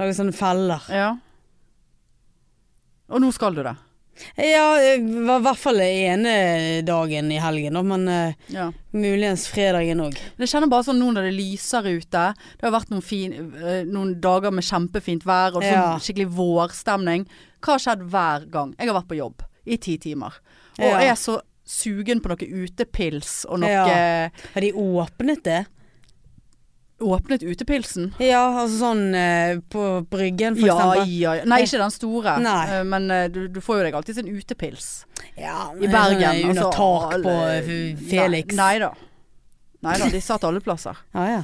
[0.00, 0.80] Lage sånne feller.
[0.88, 1.10] ja.
[3.12, 3.74] Og nå skal du det.
[4.36, 6.32] Ja, det var i hvert fall ene
[6.86, 8.66] dagen i helgen, da, men eh, Ja.
[8.92, 10.18] muligens fredagen òg.
[10.38, 12.24] Jeg kjenner bare sånn nå når det lyser ute.
[12.58, 15.98] Det har vært noen, fin, eh, noen dager med kjempefint vær og sånn Ja.
[15.98, 17.26] skikkelig vårstemning.
[17.62, 18.74] Hva har skjedd hver gang?
[18.78, 20.32] Jeg har vært på jobb i ti timer.
[20.78, 20.98] Og Ja.
[21.00, 22.36] er så sugen på noe
[22.66, 23.68] utepils og noe.
[24.54, 25.66] Har de åpnet det?
[27.02, 28.12] Åpnet utepilsen?
[28.22, 31.14] Ja, altså sånn eh, på Bryggen for Ja, eksempel.
[31.18, 31.44] ja, ja.
[31.50, 32.36] Nei, ikke den store.
[32.44, 32.58] Nei.
[32.78, 34.90] Eh, Men eh, du, du får jo deg alltid en utepils.
[35.38, 36.22] Ja, I Bergen.
[36.22, 37.72] Sånn, under altså, tak på eh,
[38.10, 38.54] Felix.
[38.58, 38.92] Nei da.
[39.82, 40.96] Nei da, de satt alle plasser.
[41.18, 41.42] Ja, ja.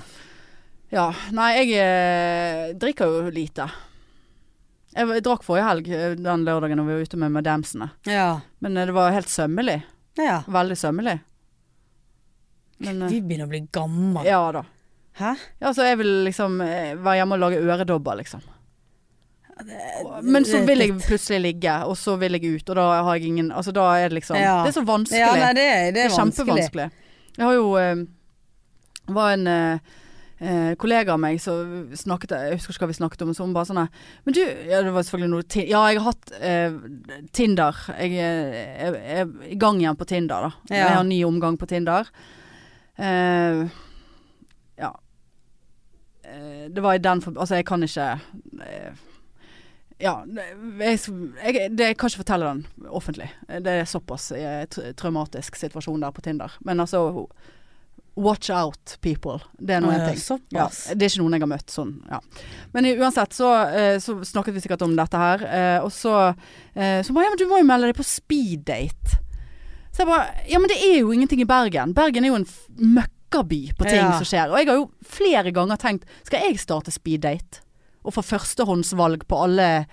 [0.95, 1.07] Ja.
[1.37, 3.67] Nei, jeg eh, drikker jo lite.
[4.95, 7.91] Jeg, jeg drakk forrige helg, eh, den lørdagen da vi var ute med madamsene.
[8.09, 8.29] ja.
[8.65, 9.83] Men eh, det var helt sømmelig.
[10.17, 10.39] ja.
[10.49, 11.19] Veldig sømmelig.
[12.79, 14.23] Men eh, Vi begynner å bli gamle.
[14.27, 14.63] Ja da.
[15.19, 15.33] Hæ?
[15.61, 18.41] Ja, så jeg vil liksom eh, være hjemme og lage øredobber, liksom.
[20.23, 23.27] Men så vil jeg plutselig ligge, og så vil jeg ut, og da har jeg
[23.33, 24.61] ingen Altså da er det liksom Ja.
[24.63, 25.19] Det er så vanskelig.
[25.19, 26.47] Ja, nei, det, det Det er er vanskelig.
[26.47, 26.91] kjempevanskelig.
[27.39, 28.05] Jeg har jo eh,
[29.09, 29.79] var en eh,
[30.41, 33.55] eh, kollega av meg som snakket Jeg husker ikke hva vi snakket om, så hun
[33.57, 36.79] bare sånn Men du Ja, det var selvfølgelig noe Ja, jeg har hatt eh,
[37.33, 37.83] Tinder.
[37.99, 40.53] Jeg er, er, er i gang igjen på Tinder, da.
[40.71, 40.85] Ja.
[40.85, 42.07] Jeg har en ny omgang på Tinder.
[42.99, 43.07] Eh.
[43.11, 43.67] Eh,
[46.75, 48.09] det var i den forbindelse Altså, jeg kan ikke
[48.67, 49.05] eh,
[50.01, 50.13] ja,
[50.79, 50.99] jeg,
[51.43, 53.31] jeg, det, jeg kan ikke fortelle den offentlig.
[53.49, 54.63] Det er såpass eh,
[54.95, 56.55] traumatisk situasjon der på Tinder.
[56.65, 57.27] Men altså
[58.19, 59.39] Watch out, people.
[59.59, 60.19] Det er nå en ting.
[60.51, 60.65] Ja,
[60.95, 61.93] det er ikke noen jeg har møtt sånn.
[62.11, 62.19] Ja.
[62.75, 65.45] Men uansett så, eh, så snakket vi sikkert om dette her.
[65.47, 66.15] Eh, og så,
[66.75, 69.21] eh, så bare Ja, men du må jo melde deg på speeddate.
[69.95, 71.95] Så jeg bare Ja, men det er jo ingenting i Bergen.
[71.95, 72.67] Bergen er jo en f-
[73.29, 74.13] møkkaby på ting Ja.
[74.19, 74.51] som skjer.
[74.51, 77.61] Og jeg har jo flere ganger tenkt Skal jeg starte speeddate?
[78.05, 79.87] Og få førstehåndsvalg på alle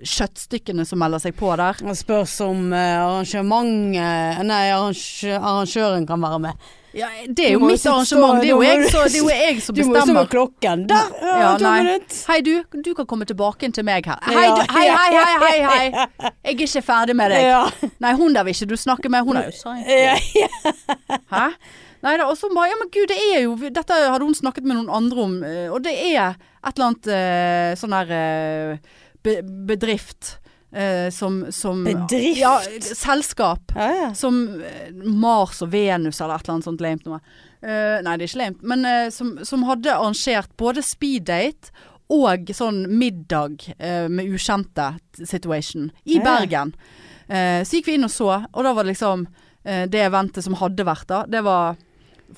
[0.00, 1.74] kjøttstykkene som melder seg på der.
[1.78, 4.70] Det spørs om arrangementet arrangement eh, Nei,
[5.36, 6.52] arrangøren kan være med.
[6.94, 8.40] Ja, det er jo mitt arrangement.
[8.40, 10.22] Det er jo jeg, så, det er jo jeg som Du må jo stå bestemmer.
[10.22, 10.86] med klokken.
[10.88, 11.12] Der!
[11.22, 12.32] Ja, to minutter.
[12.32, 14.18] Hei du, du kan komme tilbake inn til meg her.
[14.24, 16.06] Hei, du, hei, hei, hei, hei.
[16.48, 17.92] Jeg er ikke ferdig med deg.
[18.00, 19.22] Nei, hun der vil ikke du snakke med.
[19.28, 19.76] Hun er jo.
[21.30, 21.46] Hæ?
[22.04, 24.66] Nei da, og så bare Ja, men gud, det er jo Dette hadde hun snakket
[24.66, 29.02] med noen andre om, eh, og det er et eller annet uh, sånn der uh,
[29.24, 29.40] be,
[29.70, 30.36] bedrift
[30.70, 32.38] Uh, som, som Bedrift?
[32.38, 32.52] Ja,
[32.94, 33.72] selskap.
[33.74, 34.10] ja, ja.
[34.14, 34.36] Som
[35.02, 37.18] Mars og Venus eller et eller annet sånt lame noe.
[37.58, 41.74] Nei, det er ikke lame, Men som, som hadde arrangert både speeddate
[42.14, 43.66] og sånn middag
[44.14, 46.20] med ukjente situation i.
[46.22, 46.70] Bergen.
[47.26, 49.26] Så gikk vi inn og så, og da var det liksom
[49.90, 51.74] Det eventet som hadde vært da, det var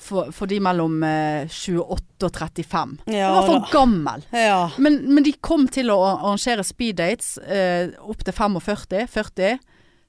[0.01, 2.93] for, for de mellom eh, 28 og 35.
[3.07, 3.69] Ja, jeg var for da.
[3.73, 4.23] gammel.
[4.33, 4.59] Ja.
[4.81, 9.59] Men, men de kom til å arrangere speeddates eh, opp til 45, 40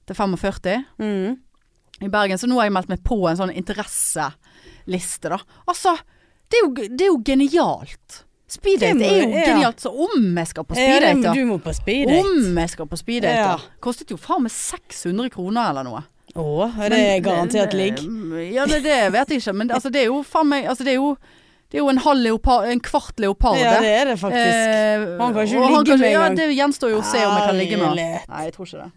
[0.05, 1.35] til 45 Mm.
[2.01, 2.37] i Bergen.
[2.37, 5.39] Så nå har jeg meldt meg på en sånn interesseliste, da.
[5.67, 5.95] Altså,
[6.51, 8.21] det er jo, det er jo genialt.
[8.55, 9.45] Speeddate er jo ja.
[9.49, 9.79] genialt.
[9.81, 11.31] Så om jeg skal på Ja, speeddate, da.
[11.33, 12.19] du må på speeddate.
[12.21, 13.55] Om jeg skal på speeddate, Ja.
[13.81, 16.03] Kostet jo faen meg 600 kroner eller noe.
[16.35, 16.45] Å,
[16.83, 18.01] er det Men- garantert ligg?
[18.53, 19.53] Ja, det, det vet jeg ikke.
[19.55, 21.13] Men altså, det er jo faen meg Altså, det er jo,
[21.71, 23.55] det er jo en halv leopard, en kvart leopard.
[23.61, 24.59] Ja, det er det faktisk.
[24.67, 26.37] Eh, Han kan ikke ligge kan, med Ja, en gang.
[26.41, 28.21] det gjenstår jo å se om jeg kan ligge med han.
[28.29, 28.91] Nei, jeg tror ikke det.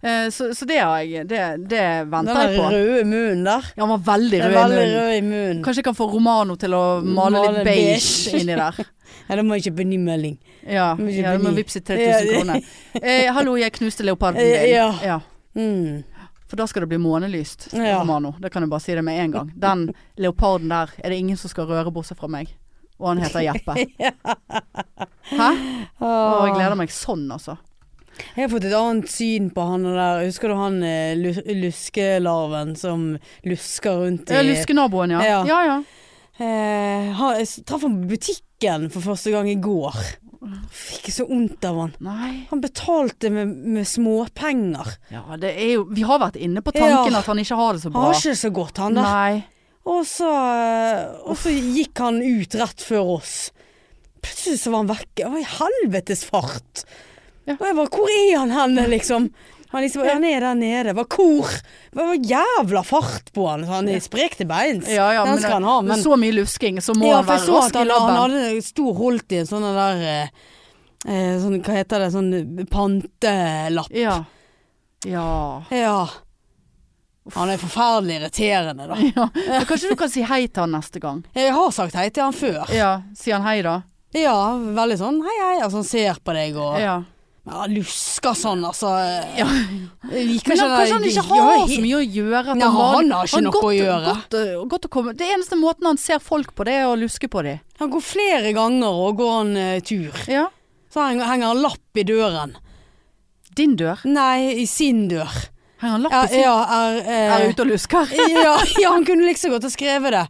[0.00, 2.66] Eh, så, så det har jeg Det, det Den venter jeg på.
[2.70, 3.64] røde munnen der.
[3.76, 5.62] Ja, han var veldig rød veldig rød i munnen.
[5.64, 8.78] Kanskje jeg kan få Romano til å male, Male litt beige, inni der.
[9.28, 10.36] Ja, da må jeg kjøpe ny melding.
[10.68, 12.62] Ja, du må, ja må vippse 3000 kroner.
[13.02, 14.74] Eh, hallo, jeg knuste leoparden Eh, din.
[14.76, 14.90] ja.
[15.06, 15.18] ja.
[15.58, 16.04] Mm.
[16.48, 17.98] For da skal det bli månelyst, Ja.
[18.00, 18.34] Romano.
[18.40, 19.52] Det kan jeg bare si det med en gang.
[19.56, 19.82] Den
[20.22, 22.48] leoparden der er det ingen som skal røre bortsett fra meg.
[22.98, 23.74] Og han heter Jeppe.
[25.38, 25.48] Hæ?
[26.02, 27.58] Og jeg gleder meg sånn, altså.
[28.34, 30.24] Jeg har fått et annet syn på han der.
[30.26, 31.12] Husker du han eh,
[31.54, 33.12] luskelarven som
[33.46, 35.20] lusker rundt i Ja, Luskenaboen, ja.
[35.22, 35.38] Ja.
[35.46, 35.76] Ja, ja.
[36.38, 39.94] Eh, han, jeg traff han på butikken for første gang i går.
[40.70, 41.92] Fikk så vondt av han.
[42.04, 42.46] Nei.
[42.50, 44.92] Han betalte med, med småpenger.
[45.10, 47.18] Ja, det er jo Vi har vært inne på tanken Ja.
[47.18, 48.00] at han ikke har det så bra.
[48.04, 49.02] Han har ikke det så godt, han der.
[49.08, 49.44] Nei.
[49.88, 53.34] Og så, eh, og så gikk han ut rett før oss.
[54.22, 55.22] Plutselig så var han vekke.
[55.24, 56.84] Det var i helvetes fart.
[57.48, 57.56] Ja.
[57.58, 59.30] Og jeg bare Hvor er han henne, liksom?
[59.70, 60.94] Han liksom Han er der nede.
[60.96, 61.48] Hva kor.
[61.92, 63.66] Det var jævla fart på han.
[63.68, 64.88] Han er sprek til beins.
[64.88, 67.76] Ja, ja, men han ha, men så mye lusking, så må ja, han være rask
[67.76, 70.38] i han, han hadde stor holdt i en sånn der eh,
[71.04, 72.08] eh, sånn, Hva heter det?
[72.14, 72.32] Sånn
[72.72, 73.92] pantelapp.
[73.92, 74.22] Ja.
[75.06, 75.28] Ja.
[75.70, 75.98] Ja.
[77.36, 78.96] Han er forferdelig irriterende, da.
[79.12, 79.60] ja.
[79.68, 81.20] Kanskje du kan si hei til han neste gang?
[81.36, 82.64] Jeg har sagt hei til han før.
[82.72, 82.92] Ja.
[83.16, 83.82] Sier han hei, da?
[84.16, 86.94] Ja, veldig sånn hei hei, altså han ser på deg og ja.
[87.48, 87.64] Ja.
[87.72, 88.92] lusker sånn, altså.
[89.38, 89.46] Ja.
[90.12, 92.44] Jeg Men han, kanskje han ikke har så mye å gjøre.
[92.44, 94.14] at Nei, han, han har ikke noe godt, å gjøre.
[94.28, 94.38] Godt,
[94.74, 95.04] godt å.
[95.18, 97.60] Det eneste måten han ser folk på, det er å luske på dem.
[97.82, 100.24] Han går flere ganger og går en uh, tur.
[100.30, 100.48] Ja.
[100.92, 102.56] Så henger han lapp i døren.
[103.58, 104.04] Din dør.
[104.06, 105.32] Nei, i sin dør.
[105.78, 108.10] Henger han lapp i sin ja er, eh, Er ute og lusker?
[108.34, 110.24] ja, ja, han kunne like så godt ha skrevet det.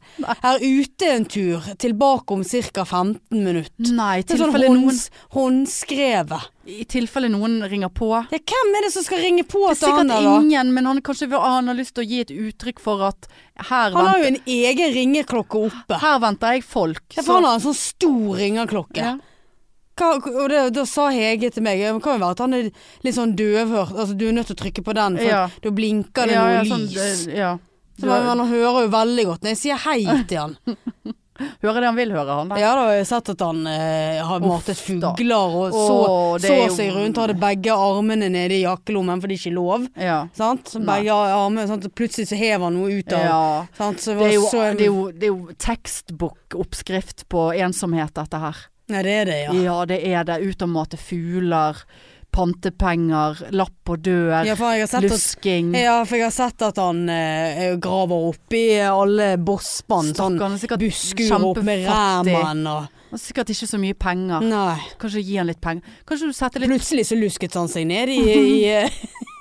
[0.44, 2.84] Er ute en tur, tilbake om ca.
[2.84, 3.92] 15 minutter.
[3.96, 6.48] Nei, i sånn tilfelle noen, hånds, håndskrevet.
[6.68, 8.10] i tilfelle noen ringer på.
[8.28, 10.90] Ja, hvem er det som skal ringe på Det er til han sikkert ingen, men
[10.90, 14.18] han, kanskje han har lyst til å gi et uttrykk for at her, Han har
[14.20, 15.98] jo en egen ringeklokke oppe.
[16.02, 17.02] her venter jeg folk.
[17.16, 19.00] Ja, for han har en sånn stor ringeklokke.
[19.00, 19.16] Ja.
[19.98, 22.68] Hva, og det, da sa Hege til meg Det kan jo være at han er
[23.04, 23.94] litt sånn døvhørt.
[23.96, 25.44] Altså du er nødt til å trykke på den, for Ja.
[25.64, 27.24] da blinker det ja, noe sånn, lys.
[27.34, 27.56] ja.
[27.98, 30.58] Så man, man hører jo veldig godt når jeg sier hei til han.
[31.62, 32.58] Hører det han vil høre, han der.
[32.58, 36.48] Ja, da har jeg sett at han eh, har matet fugler og så, Åh, så
[36.50, 37.20] er jo- seg rundt.
[37.22, 39.84] Hadde begge armene nede i jakkelommen, for det er ikke lov.
[39.94, 40.16] Ja.
[40.34, 40.66] Sant?
[40.74, 41.86] Så begge armene, sant?
[41.94, 43.38] Plutselig så hever han noe ut av ja.
[43.78, 44.02] sant?
[44.02, 48.42] Så Det er, jo, så, det, er jo, det er jo tekstbok-oppskrift på ensomhet, dette
[48.42, 48.64] her.
[48.88, 49.56] Nei, det er det, ja.
[49.66, 50.38] Ja, det er det.
[50.48, 51.80] Ut og mate fugler,
[52.32, 55.72] pantepenger, lapp på dør, Ja, jeg at lusking.
[55.76, 60.14] Ja, for jeg har sett at han eh, graver oppi alle bosspann.
[60.16, 64.44] Sånn er busskur opp med ræmen og har sikkert ikke så mye penger.
[64.44, 64.76] Nei.
[65.00, 65.98] Kanskje gi han litt penger.
[66.08, 68.98] Kanskje du setter litt Plutselig så lusket han seg ned i, i, eh,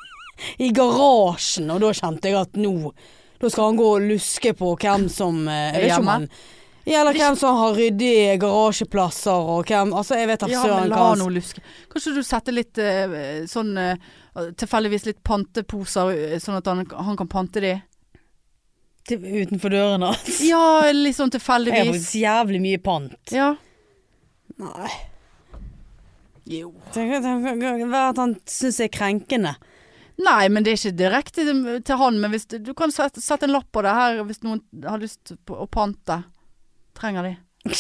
[0.68, 2.94] i garasjen, og da kjente jeg at nå
[3.38, 6.30] Da skal han gå og luske på hvem som eh, Jeg vet ikke om han
[6.88, 10.86] ja, eller hvem som har ryddig garasjeplasser, og hvem Altså, jeg vet da Ja, søren
[10.86, 11.64] men hva la han noe luske.
[11.92, 14.00] Kanskje du setter litt eh, sånn eh,
[14.62, 17.76] Tilfeldigvis litt panteposer, eh, sånn at han, han kan pante de.
[19.12, 20.40] utenfor dørene hans.
[20.52, 20.64] Ja,
[20.94, 21.92] litt sånn Jeg har tilfeldigvis.
[21.92, 23.34] faktisk jævlig mye pant.
[23.36, 23.52] Ja.
[24.58, 24.92] Nei.
[26.48, 26.72] Jo.
[26.96, 29.56] Være at han syns det er krenkende.
[30.24, 32.20] Nei, men det er ikke direkte til, han.
[32.22, 35.02] Men hvis du, du kan sette, sette en lapp på det her hvis noen har
[35.02, 36.22] lyst på å pante.
[36.98, 37.36] Trenger de.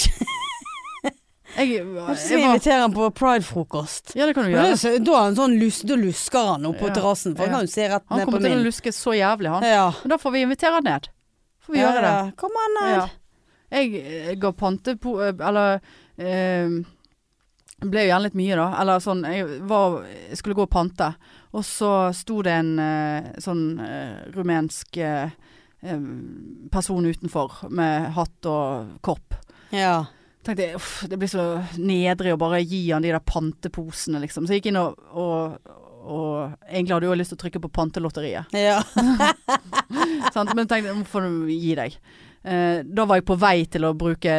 [1.58, 1.86] Jeg, jeg,
[2.30, 4.12] Jeg inviterer han på pridefrokost.
[4.16, 5.00] ja, det kan du Da gjøre.
[5.02, 6.94] Da, han sånn lus, da lusker han opp på Ja.
[7.00, 7.56] terrassen, for han Ja.
[7.58, 9.64] kan jo se rett Han ned på kommer til å luske så jævlig, han.
[9.66, 9.88] Ja.
[10.04, 11.08] Men da får vi invitere han ned.
[11.66, 12.12] Får vi ja, gjøre det.
[12.14, 12.32] ja.
[12.38, 12.94] Kom an ned.
[12.98, 13.08] Ja.
[13.72, 13.96] Jeg
[14.30, 15.82] eh, ga pante på Eller
[16.20, 16.70] eh,
[17.82, 18.68] ble jo gjerne litt mye, da.
[18.82, 21.10] Eller sånn Jeg, var, jeg skulle gå og pante,
[21.54, 25.32] og så sto det en eh, sånn eh, rumensk eh, eh,
[26.72, 29.36] person utenfor med hatt og kopp.
[29.72, 30.06] Ja.
[30.46, 31.44] Tenkte jeg, uff, det blir så
[31.78, 34.48] nedrig å bare gi han de der panteposene, liksom.
[34.48, 35.58] Så jeg gikk inn og, og,
[36.08, 38.56] og egentlig hadde jeg jo lyst til å trykke på pantelotteriet.
[38.56, 38.80] Ja.
[40.56, 41.98] Men tenkte nå får du gi deg.
[42.48, 44.32] Eh, da var jeg på vei til å bruke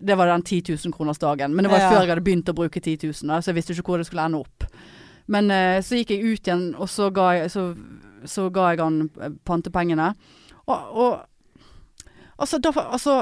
[0.00, 1.54] Det var den 10 000 kroners dagen.
[1.54, 1.90] Men det var Ja.
[1.92, 4.08] før jeg hadde begynt å bruke 10 000, da, så jeg visste ikke hvor det
[4.08, 4.66] skulle ende opp.
[5.30, 7.68] Men eh, så gikk jeg ut igjen, og så ga jeg, så,
[8.26, 10.10] så ga jeg han eh, pantepengene.
[10.70, 13.16] Og, og altså, da, altså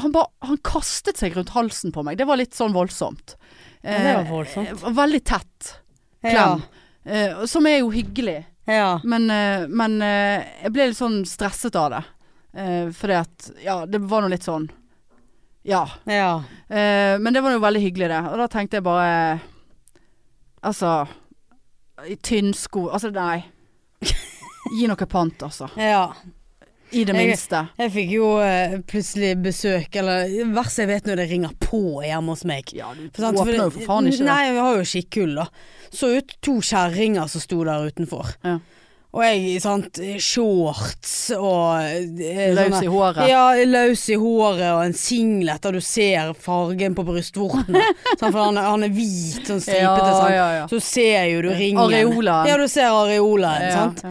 [0.00, 2.18] han, ba, han kastet seg rundt halsen på meg.
[2.20, 3.36] Det var litt sånn voldsomt.
[3.82, 4.72] Ja, det var voldsomt.
[4.72, 5.72] Eh, veldig tett
[6.26, 6.30] Ja.
[6.30, 6.62] klem.
[7.06, 8.40] Eh, som er jo hyggelig.
[8.66, 8.96] Ja.
[9.04, 12.02] Men, eh, men eh, jeg ble litt sånn stresset av det.
[12.56, 14.64] Eh, fordi at Ja, det var nå litt sånn
[15.66, 15.84] Ja.
[16.08, 16.42] ja.
[16.70, 18.22] Eh, men det var jo veldig hyggelig, det.
[18.32, 19.40] Og da tenkte jeg bare
[20.64, 21.06] Altså
[22.08, 23.44] i Tynnsko Altså, nei.
[24.76, 25.68] Gi noe pant, altså.
[25.78, 26.08] ja.
[26.92, 27.64] I det minste.
[27.80, 32.34] Jeg fikk jo uh, plutselig besøk, eller verst jeg vet når det ringer på hjemme
[32.36, 32.70] hos meg.
[32.76, 34.28] Ja, du For sant, åpner jo for- faen ikke det.
[34.30, 35.48] Nei, vi har jo skikkull, da.
[35.90, 38.36] Så ut to kjerringer som sto der utenfor.
[38.46, 38.58] Ja.
[39.16, 43.22] Og jeg, sant, shorts og eh, Løs i håret.
[43.30, 47.80] Ja, løs i håret og en singlet der du ser fargen på brystvortene.
[48.20, 50.10] for han, han er hvit, sånn stripete.
[50.12, 50.66] ja, ja, ja.
[50.68, 51.80] Så ser jo du ringen.
[51.86, 52.50] Areolaen.
[52.50, 54.04] Ja, du ser areolaen, sant.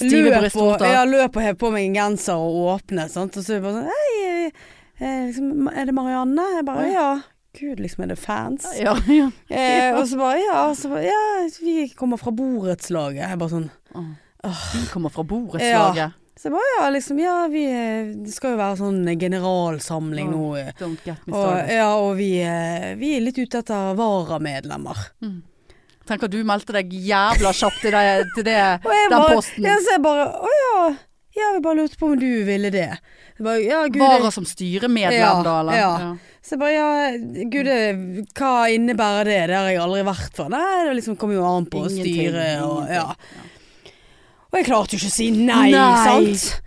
[0.00, 0.10] Ja.
[0.10, 0.90] Stive brystvorter.
[0.92, 3.36] ja, løp og hev på meg en genser og åpne, sant.
[3.36, 4.50] Og så er det bare sånn Hei,
[5.00, 6.50] eh, liksom, er det Marianne?
[6.58, 7.08] Jeg bare ja.
[7.56, 8.66] Gud, liksom, er det fans?
[8.76, 9.30] Ja, ja.
[9.48, 13.24] Eh, og så bare ja, så bare, ja, vi kommer fra borettslaget.
[13.24, 14.62] Jeg bare sånn Åh.
[14.76, 16.22] Vi kommer fra borettslaget.
[16.36, 20.36] Så jeg bare ja, liksom, ja, vi eh, Det skal jo være sånn generalsamling oh,
[20.36, 20.50] nå.
[20.60, 20.72] eh.
[20.76, 25.06] Don't get me Og, ja, og vi, eh, vi er litt ute etter varamedlemmer.
[26.06, 28.04] Tenk at du meldte deg jævla kjapt til det,
[28.36, 29.64] til det jeg den bare, posten.
[29.66, 30.80] Ja, så jeg bare Å ja.
[31.36, 32.86] Ja, vi bare lurte på om du ville det.
[33.36, 35.76] Jeg bare, ja, gud, Vara som styremedlem, Ja, da, eller?
[35.76, 36.14] ja.
[36.46, 36.86] Så jeg bare ja,
[37.52, 37.68] gud,
[38.38, 39.40] hva innebærer det?
[39.50, 40.48] Det har jeg aldri vært for.
[40.54, 43.04] Nei, det liksom kommer jo an på Ingenting, styre, og ja.
[44.46, 46.06] Og jeg klarte jo ikke å si nei, Nei.
[46.06, 46.62] sant?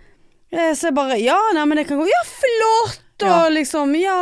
[0.52, 2.06] Eh, Så jeg bare ja, nei, men det kan gå.
[2.06, 3.00] Ja, flott!
[3.24, 3.40] Og Ja.
[3.50, 4.18] liksom, ja.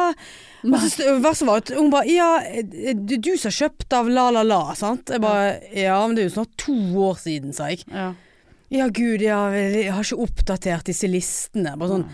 [0.64, 2.28] Og så st- verste var at hun bare Ja,
[2.62, 5.08] det er du som har kjøpt av La La La, sant?
[5.14, 6.74] Jeg bare Ja, men det er jo snart to
[7.08, 7.84] år siden, sa jeg.
[7.92, 8.12] Ja.
[8.70, 11.76] Ja, gud, ja, jeg har ikke oppdatert disse listene.
[11.78, 12.08] Bare sånn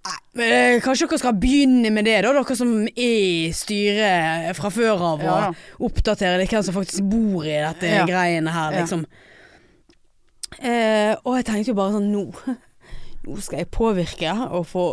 [0.00, 4.70] Nei, eh, kanskje dere skal begynne med det, da, dere som er i styret fra
[4.72, 5.52] før av, og Ja, ja.
[5.84, 8.06] oppdatere litt hvem som faktisk bor i dette Ja.
[8.08, 9.04] greiene her, liksom.
[10.60, 12.24] Eh, og jeg tenkte jo bare sånn Nå,
[13.26, 14.86] nå skal jeg påvirke og få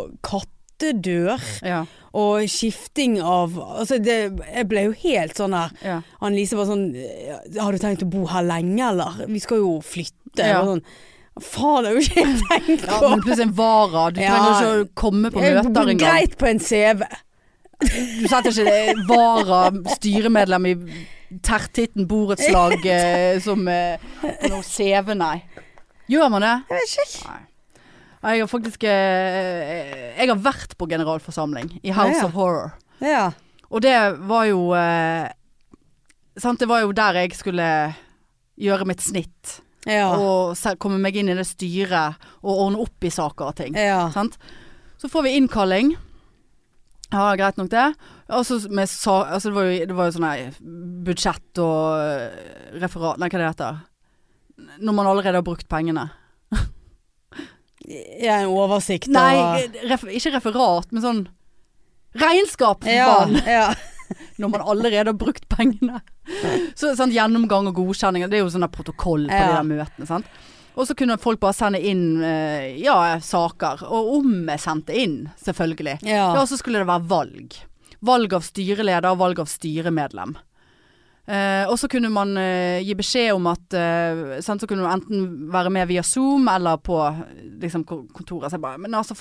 [0.78, 1.84] kattedør Ja.
[2.14, 6.00] og skifting av Altså, det, jeg ble jo helt sånn her ja.
[6.20, 6.86] Annelise var sånn
[7.58, 9.24] Har du tenkt å bo her lenge, eller?
[9.28, 10.46] Vi skal jo flytte.
[10.46, 10.62] Ja.
[10.64, 10.82] Sånn,
[11.38, 14.10] Faen, det har jo ikke jeg tenkt ja men plutselig en vara.
[14.10, 14.30] Du Ja.
[14.34, 15.98] trenger ikke å komme på møter engang.
[15.98, 17.04] Greit på en CV.
[17.78, 20.74] Du setter ikke vara, styremedlem i
[21.46, 25.36] tertitten borettslag eh, som eh, på noe CV, nei.
[26.10, 26.54] Gjør man det?
[26.72, 27.28] Jeg vet ikke.
[27.28, 27.44] Nei.
[28.18, 32.26] Jeg har faktisk eh, Jeg har vært på generalforsamling i House Ja, ja.
[32.26, 32.72] of Horror.
[33.04, 33.24] Ja.
[33.68, 33.94] Og det
[34.26, 35.28] var jo eh,
[36.38, 37.68] Sant, det var jo der jeg skulle
[38.58, 39.58] gjøre mitt snitt.
[39.86, 40.10] Ja.
[40.18, 43.74] Og komme meg inn i det styret og ordne opp i saker og ting.
[44.14, 44.38] Sant?
[44.98, 45.92] Så får vi innkalling.
[47.10, 47.86] Ja, greit nok det.
[48.28, 49.22] Altså, med sa...
[49.32, 50.56] Altså det var jo, det var jo sånn her
[51.06, 53.78] budsjett og eh, referat Nei, hva det heter
[54.84, 56.08] Når man allerede har brukt pengene.
[57.88, 58.38] Ja.
[58.42, 61.22] En oversikt Nei, og ref, ikke referat, men sånn
[62.18, 63.40] Regnskap, for ja, faen!
[63.46, 63.74] ja.
[64.40, 65.98] Når man allerede har brukt pengene.
[66.78, 70.06] Så sånn Gjennomgang og godkjenning, Det er jo sånn protokoll på de der møtene.
[70.08, 70.26] sant?
[70.78, 73.82] Og så kunne folk bare sende inn eh, ja, saker.
[73.84, 75.98] Og om jeg sendte inn, selvfølgelig.
[76.06, 76.28] ja.
[76.38, 77.58] Ja, så skulle det være valg.
[78.00, 80.36] Valg av styreleder og valg av styremedlem.
[81.28, 84.88] Eh, og så kunne man uh, gi beskjed om at uh, sant, Så kunne du
[84.88, 86.96] enten være med via Zoom eller på
[87.60, 88.48] liksom, kontoret.
[88.48, 89.16] Så jeg bare Men altså,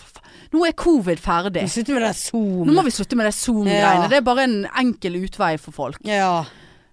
[0.54, 1.66] nå er covid ferdig.
[1.68, 2.64] Nå vi der Zoom.
[2.64, 4.08] Nå må vi slutte med det Zoom-greiene.
[4.08, 4.12] Ja.
[4.14, 6.00] Det er bare en enkel utvei for folk.
[6.08, 6.46] Ja.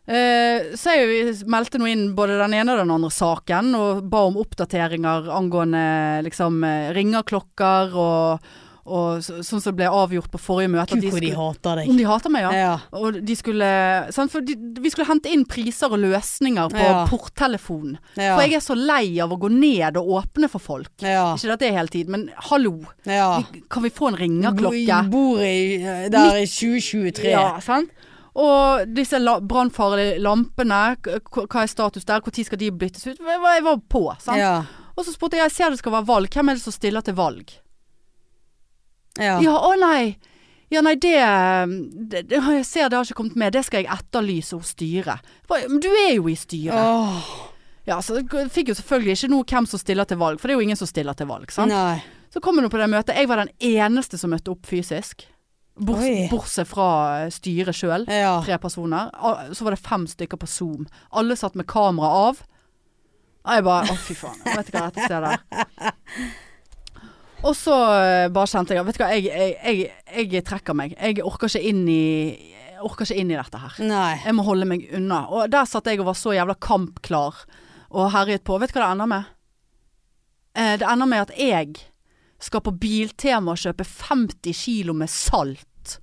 [0.05, 4.37] Så jeg meldte nå inn både den ene og den andre saken, og ba om
[4.43, 5.85] oppdateringer angående
[6.27, 6.59] liksom
[6.93, 8.51] ringeklokker og,
[8.85, 10.99] og så, sånn som det ble avgjort på forrige møte.
[11.01, 11.89] Gud, hvor de de hater deg.
[11.89, 12.51] om de hater meg, ja.
[12.53, 12.73] Ja.
[13.01, 13.69] Og de skulle
[14.13, 17.07] sant, For de, vi skulle hente inn priser og løsninger på Ja.
[17.09, 17.99] porttelefonen.
[18.17, 18.35] Ja.
[18.37, 20.91] For jeg er så lei av å gå ned og åpne for folk.
[21.01, 22.81] Ikke at det er hele tiden, men hallo.
[23.05, 25.11] Vi, kan vi få en ringerklokke?
[25.11, 25.79] Bor i,
[26.13, 27.31] der i 2023.
[27.31, 27.91] Ja, sant?
[28.35, 32.21] Og disse la brannfarlige lampene, hva er status der?
[32.21, 33.19] Når skal de byttes ut?
[33.21, 34.67] Jeg var, på, sant?
[34.97, 37.01] Og så spurte jeg, jeg ser det skal være valg, hvem er det som stiller
[37.03, 37.51] til valg?
[39.21, 39.39] Ja.
[39.45, 40.17] Ja, å nei!
[40.73, 41.15] Ja, nei, det,
[42.11, 45.35] det, det Jeg ser det har ikke kommet med, det skal jeg etterlyse hos styret.
[45.51, 46.75] Men du er jo i styret.
[46.75, 47.29] Oh.
[47.87, 50.57] Ja, så jeg fikk jo selvfølgelig ikke noe hvem som stiller til valg, for det
[50.57, 51.53] er jo ingen som stiller til valg.
[51.53, 51.71] sant?
[51.71, 52.01] Nei.
[52.33, 53.15] Så kom hun på det møtet.
[53.15, 55.29] Jeg var den eneste som møtte opp fysisk.
[55.75, 56.89] Bors, bortsett fra
[57.25, 58.07] eh, styret sjøl.
[58.11, 58.39] Ja.
[58.47, 59.13] Tre personer.
[59.55, 60.89] Så var det fem stykker på Zoom.
[61.15, 62.43] Alle satt med kamera av.
[63.45, 64.41] Og jeg bare Å, fy faen.
[64.47, 65.95] Jeg vet ikke hva dette stedet er.
[67.45, 70.97] Og så eh, bare kjente jeg Vet du hva, jeg, jeg, jeg, jeg trekker meg.
[70.97, 72.05] Jeg orker ikke inn i
[72.85, 73.77] orker ikke inn i dette her.
[73.85, 74.15] Nei.
[74.25, 75.25] Jeg må holde meg unna.
[75.33, 77.45] Og der satt jeg og var så jævla kampklar
[77.95, 78.59] og herjet på.
[78.61, 79.31] Vet du hva det ender med?
[80.55, 81.77] Eh, det ender med at jeg
[82.45, 85.99] skal på Biltema og kjøpe 50 kilo med salt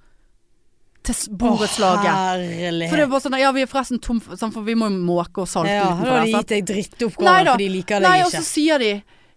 [1.06, 2.86] til borettslaget.
[2.90, 4.90] For det er bare sånn Ja, vi er forresten tom for, sånn, for vi må
[4.92, 8.04] jo måke og salte ja, da har de gitt deg Nei drittoppgaver, for de liker
[8.04, 8.92] deg Nei, og så sier de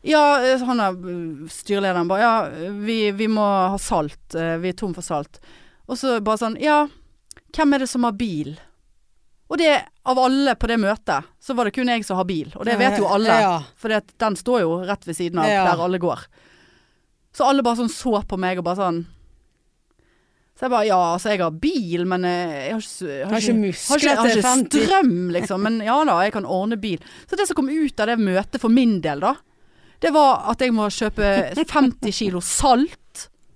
[0.04, 4.34] Ja, eh, han er uh, styrelederen bare Ja, vi, vi må ha salt.
[4.36, 5.40] eh, Vi er tom for salt.
[5.88, 6.82] Og så bare sånn Ja,
[7.56, 8.54] hvem er det som har bil?
[9.48, 9.70] Og det,
[10.08, 12.48] av alle på det møtet, så var det kun jeg som har bil.
[12.56, 13.34] Og det vet jo alle.
[13.44, 13.58] Ja.
[13.78, 15.64] For den står jo rett ved siden av Ja.
[15.68, 16.24] der alle går.
[17.36, 19.04] Så alle bare sånn så på meg og bare sånn
[20.54, 23.40] Så jeg bare Ja, altså jeg har bil, men eh, jeg har ikke, jeg Har
[23.40, 24.44] ikke muskler til 50.
[24.44, 25.62] har ikke strøm, liksom.
[25.66, 27.00] Men ja da, jeg kan ordne bil.
[27.28, 29.34] Så det som kom ut av det møtet for min del, da,
[30.02, 33.00] det var at jeg må kjøpe 50 kilo salt.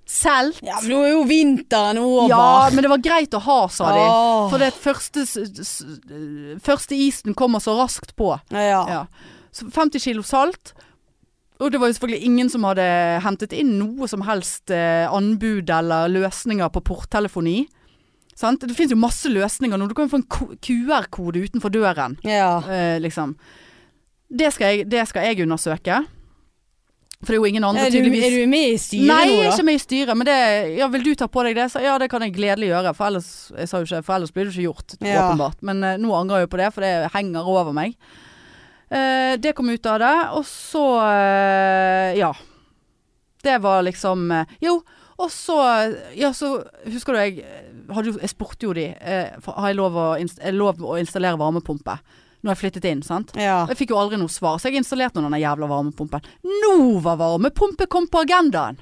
[0.08, 0.62] Salt.
[0.64, 2.30] ja, men nå er jo vinteren over.
[2.32, 4.04] Ja, men det var greit å ha, sa de.
[4.06, 4.46] Oh.
[4.48, 5.26] For det første,
[6.64, 8.32] første isen kommer så raskt på.
[8.54, 8.84] Ja.
[8.88, 9.02] Ja.
[9.52, 10.72] Så 50 kilo salt.
[11.58, 12.86] Og det var jo selvfølgelig ingen som hadde
[13.24, 17.64] hentet inn noe som helst eh, anbud eller løsninger på porttelefoni.
[18.38, 18.62] Sant?
[18.62, 19.88] Det finnes jo masse løsninger nå.
[19.90, 22.60] Du kan jo få en QR-kode utenfor døren, ja.
[22.70, 23.34] eh, liksom.
[24.28, 26.04] Det skal, jeg, det skal jeg undersøke.
[27.18, 29.22] For det er jo ingen andre Er, du, tydeligvis er du med i styret Nei,
[29.26, 30.36] nå, jeg er ikke med i styret, men det
[30.78, 31.64] Ja, vil du ta på deg det?
[31.72, 32.92] Så, ja, det kan jeg gledelig gjøre.
[32.94, 35.24] For ellers, jeg sa jo ikke, for ellers blir det ikke gjort, Ja.
[35.24, 35.58] åpenbart.
[35.66, 37.96] Men uh, nå angrer jeg jo på det, for det henger over meg.
[38.88, 42.30] Uh, det kom ut av det, og så uh, Ja.
[43.42, 44.30] Det var liksom
[44.62, 44.80] Jo,
[45.18, 45.58] og så
[46.18, 47.44] Ja, så husker du jeg
[47.94, 51.98] hadde Jeg spurte jo de eh, Har jeg lov å, inst lov å installere varmepumpe?
[52.42, 53.32] Når jeg flyttet inn, sant?
[53.34, 53.64] Ja.
[53.66, 56.22] Jeg fikk jo aldri noe svar, så jeg installerte denne jævla varmepumpen.
[56.46, 58.78] Nå var varmepumpe kom på agendaen!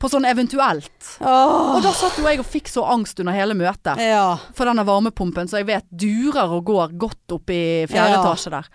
[0.00, 1.18] På sånn eventuelt.
[1.20, 1.74] Oh.
[1.76, 4.38] Og da satt jo jeg og fikk så angst under hele møtet Ja.
[4.56, 8.22] for denne varmepumpen, så jeg vet durer og går godt opp i fjerde Ja.
[8.22, 8.68] etasje der.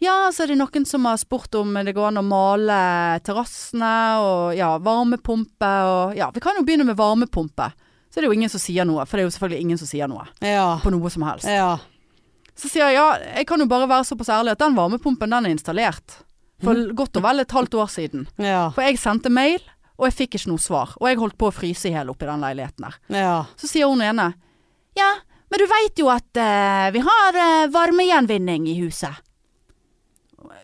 [0.00, 3.92] Ja, så er det noen som har spurt om det går an å male terrassene,
[4.18, 7.70] og ja, varmepumpe og Ja, vi kan jo begynne med varmepumpe.
[8.10, 9.86] Så er det jo ingen som sier noe, for det er jo selvfølgelig ingen som
[9.86, 10.80] sier noe Ja.
[10.82, 11.44] på noe som helst.
[11.46, 11.78] Ja.
[12.56, 15.46] Så sier jeg ja, jeg kan jo bare være såpass ærlig at den varmepumpen den
[15.46, 16.22] er installert.
[16.64, 18.22] For godt og vel et halvt år siden.
[18.40, 18.70] Ja.
[18.72, 19.60] For jeg sendte mail,
[19.98, 20.94] og jeg fikk ikke noe svar.
[21.00, 22.96] Og jeg holdt på å fryse i hjel oppi den leiligheten der.
[23.12, 23.34] Ja.
[23.60, 24.30] Så sier hun ene
[24.96, 25.10] Ja,
[25.52, 29.12] men du veit jo at uh, vi har uh, varmegjenvinning i huset.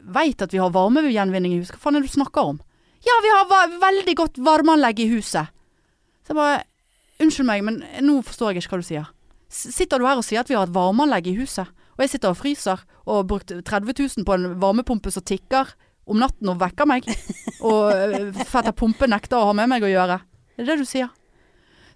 [0.03, 1.77] Veit at vi har varmegjenvinning i huset?
[1.77, 2.61] Hva faen er det du snakker om?
[3.03, 5.53] Ja, vi har veldig godt varmeanlegg i huset.
[6.25, 6.63] Så jeg bare
[7.23, 9.11] Unnskyld meg, men nå forstår jeg ikke hva du sier.
[9.53, 12.15] S- Sitter du her og sier at vi har et varmeanlegg i huset, og jeg
[12.15, 15.75] sitter og fryser og har brukt 30 000 på en varmepumpe som tikker
[16.11, 17.07] om natten og vekker meg,
[17.69, 20.19] og øh, fetter pumpe nekter å ha med meg å gjøre?
[20.57, 21.11] Er det det du sier?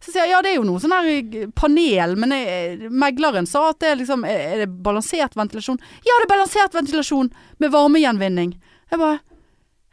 [0.03, 3.49] Så sier jeg ja, det er jo noe sånn her eh, panel, men jeg, megleren
[3.49, 5.81] sa at det er liksom Er det balansert ventilasjon?
[6.05, 7.33] Ja, det er balansert ventilasjon
[7.63, 8.55] med varmegjenvinning.
[8.93, 9.19] Jeg bare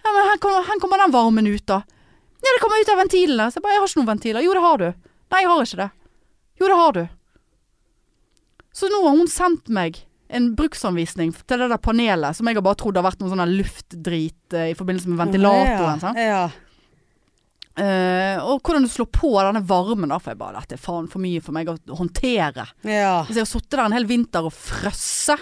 [0.04, 1.82] Ja, men hvor kommer, kommer den varmen ut, da?
[2.43, 3.49] Ja, det kommer ut av ventilene.
[3.49, 4.43] Så jeg bare Jeg har ikke noen ventiler.
[4.43, 4.88] Jo, det har du.
[5.34, 5.91] Nei, jeg har ikke det.
[6.60, 7.04] Jo, det har du.
[8.74, 10.01] Så nå har hun sendt meg
[10.34, 13.51] en bruksanvisning til det der panelet som jeg har bare trodd har vært noe sånn
[13.53, 16.01] luftdrit eh, i forbindelse med ventilatoren.
[16.17, 16.43] Ja, Ja.
[17.74, 21.07] Eh, og hvordan du slår på denne varmen da, for jeg bare dette er faen
[21.09, 22.67] for mye for meg å håndtere.
[22.86, 23.24] Ja.
[23.26, 25.39] Hvis jeg har sittet der en hel vinter og frøsse,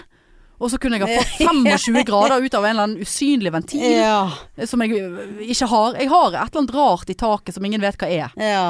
[0.62, 3.84] og så kunne jeg ha fått 25 grader ut av en eller annen usynlig ventil
[3.84, 4.22] Ja.
[4.56, 5.98] eh, som jeg eh, ikke har.
[6.00, 8.32] Jeg har et eller annet rart i taket som ingen vet hva er.
[8.40, 8.64] Ja.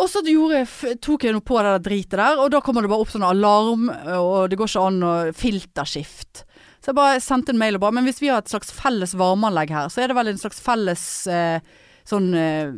[0.00, 0.64] Og så gjorde
[1.04, 3.26] tok jeg noe på det der dritet der, og da kommer det bare opp sånn
[3.28, 6.46] alarm, og det går ikke an å filterskift.
[6.82, 9.12] Så jeg bare sendte en mail og bare Men hvis vi har et slags felles
[9.14, 11.60] varmeanlegg her, så er det vel en slags felles eh,
[12.08, 12.72] sånn eh,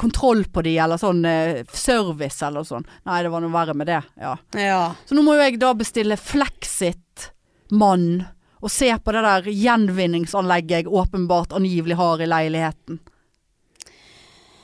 [0.00, 2.86] kontroll på de, eller sånn eh, service eller sånn.
[3.04, 4.00] Nei, det var noe verre med det.
[4.22, 4.32] Ja.
[4.56, 4.94] Ja.
[5.04, 8.08] Så nå må jo jeg da bestille Flexit-mann
[8.60, 13.00] og se på det der gjenvinningsanlegget jeg åpenbart angivelig har i leiligheten.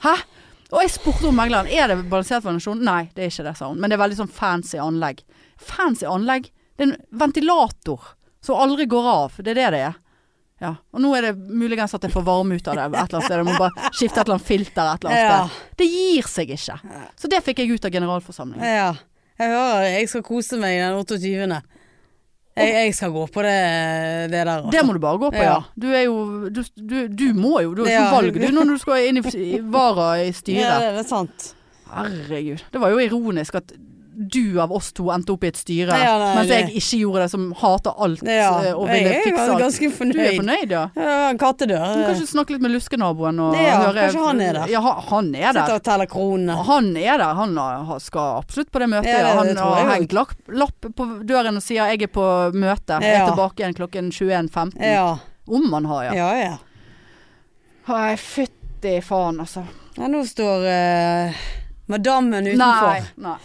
[0.05, 0.15] Hæ?
[0.77, 2.83] Og jeg spurte om megleren er det balansert ventilasjon.
[2.85, 3.79] Nei, det er ikke det, sa hun.
[3.81, 5.23] Men det er veldig sånn fancy anlegg.
[5.57, 6.51] Fancy anlegg?
[6.77, 8.11] Det er en ventilator
[8.45, 9.39] som aldri går av.
[9.41, 9.97] Det er det det er.
[10.61, 10.75] Ja.
[10.93, 13.27] Og nå er det muligens at jeg får varme ut av det et eller annet
[13.27, 13.37] sted.
[13.41, 15.41] Jeg må bare skifte et eller annet filter et eller annet Ja.
[15.49, 15.75] sted.
[15.81, 16.77] Det gir seg ikke.
[17.21, 18.65] Så det fikk jeg ut av generalforsamlingen.
[18.77, 18.95] ja.
[19.37, 21.63] Jeg hører jeg skal kose meg den 28.
[22.57, 23.57] Jeg, jeg skal gå på det,
[24.33, 24.63] det der.
[24.73, 25.57] Det må du bare gå på, ja.
[25.59, 25.59] Ja.
[25.77, 27.75] Du er jo Du, du, du må jo.
[27.77, 28.15] Du har ikke Ja.
[28.15, 30.65] valg du når du skal inn i, i vara i styret.
[30.65, 31.51] Ja, det er sant.
[31.93, 32.63] Herregud.
[32.73, 33.73] Det var jo ironisk at
[34.17, 36.99] du av oss to endte opp i et styre, Ja, nei, mens det- jeg ikke
[37.03, 39.61] gjorde det, som hater alt Ja, eh, og ville jeg fikse er alt.
[39.61, 40.37] ganske Du er fornøyd.
[40.41, 40.85] fornøyd, ja?
[40.97, 41.85] Ja, en kattedør.
[41.85, 44.67] Du kan kanskje snakke litt med luskenaboen og Ja, høre kanskje han er der.
[44.73, 45.75] Ja, han- er er Sitter der.
[45.75, 46.65] og teller kronene.
[46.65, 47.35] Han er der.
[47.35, 49.05] Han skal absolutt på det møtet.
[49.07, 50.13] Ja, det- han det har hengt
[50.49, 53.01] lapp på døren og sier 'jeg er på møte'.
[53.03, 54.81] Jeg er tilbake igjen klokken 21.15.
[54.81, 56.13] Ja, Om han har, ja.
[56.15, 56.35] ja.
[56.43, 56.57] ja.
[57.89, 59.63] Nei, fytti faen, altså.
[59.97, 60.65] ja nå står
[61.29, 61.33] uh,
[61.87, 62.57] madammen utenfor.
[62.59, 63.03] Nei.
[63.17, 63.37] Nei.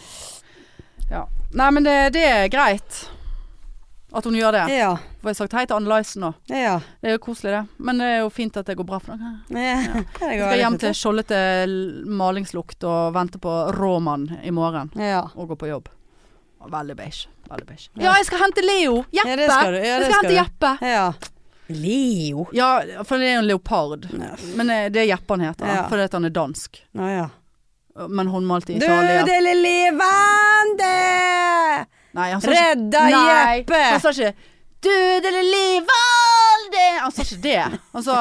[1.51, 1.57] Ja.
[1.63, 3.01] Nei, men det, det er greit
[4.11, 4.61] at hun gjør det.
[4.75, 6.33] Ja, jeg har sagt hei til Anne Lysen nå.
[6.51, 6.73] ja.
[6.99, 7.61] Det er jo koselig, det.
[7.79, 9.37] Men det er jo fint at det går bra for noen.
[9.55, 10.03] ja.
[10.19, 11.39] Jeg skal hjem til skjoldete
[12.19, 14.91] malingslukt og vente på råmann i morgen.
[14.99, 15.23] Ja.
[15.35, 15.87] Og gå på jobb.
[16.71, 17.27] Veldig beige.
[17.49, 17.87] Veldig beige.
[17.95, 18.03] Ja.
[18.09, 18.97] Ja, jeg skal hente Leo!
[19.15, 19.29] Jeppe!
[19.31, 19.77] Ja, det skal du.
[19.79, 20.39] Ja, jeg skal skal hente du.
[20.41, 20.73] Jeppe.
[20.91, 21.05] ja.
[21.71, 22.45] Leo.
[22.51, 22.69] Ja,
[23.07, 24.07] for det er jo en leopard.
[24.11, 24.33] Ja.
[24.59, 25.85] Men eh, det er Jeppe han heter, Ja.
[25.87, 26.81] fordi han er dansk.
[26.99, 27.27] Ja, ja.
[28.09, 29.21] Men håndmalt i Italia.
[29.25, 30.93] Død eller levende!
[32.11, 33.81] Nei, han sa ikke Redda Jeppe!
[33.91, 34.33] han sa ikke
[34.81, 36.87] 'død eller levende'.
[37.01, 37.79] Han sa ikke det.
[37.93, 38.15] Han sa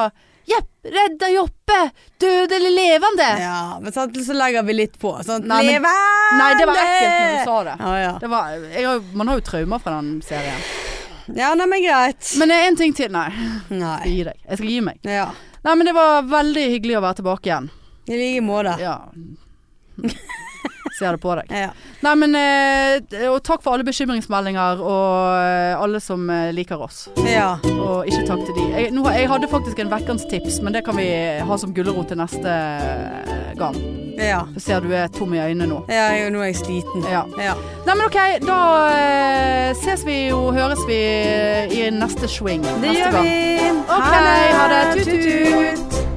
[0.51, 1.79] 'Jepp, redda Joppe,
[2.19, 3.29] død eller levende'.
[3.41, 5.13] Ja, men sant, så legger vi litt på.
[5.25, 6.37] Sånn, Nei, men- levende!
[6.37, 7.75] Nei, det var ekkelt når du sa det.
[7.79, 8.13] Ja, ja.
[8.21, 10.61] det var, har, man har jo traumer fra den serien.
[11.35, 12.33] ja, nei, men greit.
[12.37, 13.11] Men en ting til.
[13.11, 13.29] Nei,
[13.69, 13.99] Nei.
[14.05, 14.37] gi deg.
[14.49, 14.99] Jeg skal gi meg.
[15.07, 15.29] Ja.
[15.63, 17.69] Nei, men det var veldig hyggelig å være tilbake igjen.
[18.09, 18.75] I like måte.
[18.81, 18.97] Ja.
[20.99, 21.47] Ser det på deg.
[21.55, 21.69] Ja.
[22.03, 27.07] Nei, men eh, Og takk for alle bekymringsmeldinger og eh, alle som eh, liker oss.
[27.25, 27.55] ja.
[27.81, 28.65] Og ikke takk til de.
[28.75, 31.07] Jeg, nå, jeg hadde faktisk en vekkens tips, men det kan vi
[31.47, 32.53] ha som gulrot til neste
[33.57, 33.79] gang.
[34.21, 34.43] Ja.
[34.53, 35.79] Jeg ser du er tom i øynene nå.
[35.89, 37.07] ja, jeg- nå er jeg sliten.
[37.09, 37.23] Ja.
[37.41, 37.55] Ja.
[37.87, 38.59] Nei, men ok, da
[38.93, 41.01] eh, ses vi og høres vi
[41.81, 43.25] i neste swing Det neste gjør gang.
[43.25, 43.73] vi.
[43.89, 44.13] Ok,
[44.59, 44.83] ha det.
[45.01, 46.10] Tut-tut.